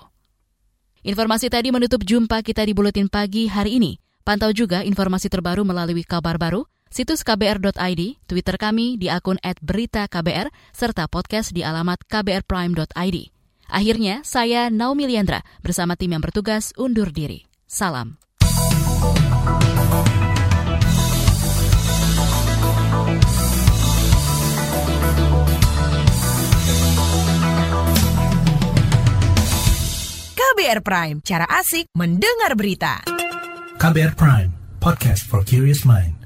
Informasi 1.04 1.52
tadi 1.52 1.76
menutup 1.76 2.00
jumpa 2.08 2.40
kita 2.48 2.64
di 2.64 2.72
Buletin 2.72 3.12
Pagi 3.12 3.52
hari 3.52 3.76
ini. 3.76 4.00
Pantau 4.24 4.56
juga 4.56 4.88
informasi 4.88 5.28
terbaru 5.28 5.68
melalui 5.68 6.08
kabar 6.08 6.40
baru 6.40 6.64
situs 6.92 7.24
kbr.id, 7.24 8.02
Twitter 8.28 8.56
kami 8.60 9.00
di 9.00 9.08
akun 9.08 9.40
@beritaKBR, 9.42 10.52
serta 10.76 11.08
podcast 11.08 11.56
di 11.56 11.64
alamat 11.64 12.06
kbrprime.id. 12.06 13.18
Akhirnya, 13.72 14.20
saya 14.28 14.68
Naomi 14.68 15.08
Liandra 15.08 15.40
bersama 15.64 15.96
tim 15.96 16.12
yang 16.12 16.20
bertugas 16.20 16.76
undur 16.76 17.10
diri. 17.16 17.48
Salam. 17.66 18.20
KBR 30.36 30.84
Prime, 30.84 31.18
cara 31.24 31.48
asik 31.48 31.88
mendengar 31.96 32.54
berita. 32.60 33.00
KBR 33.80 34.14
Prime, 34.20 34.52
podcast 34.84 35.24
for 35.26 35.42
curious 35.48 35.88
mind. 35.88 36.21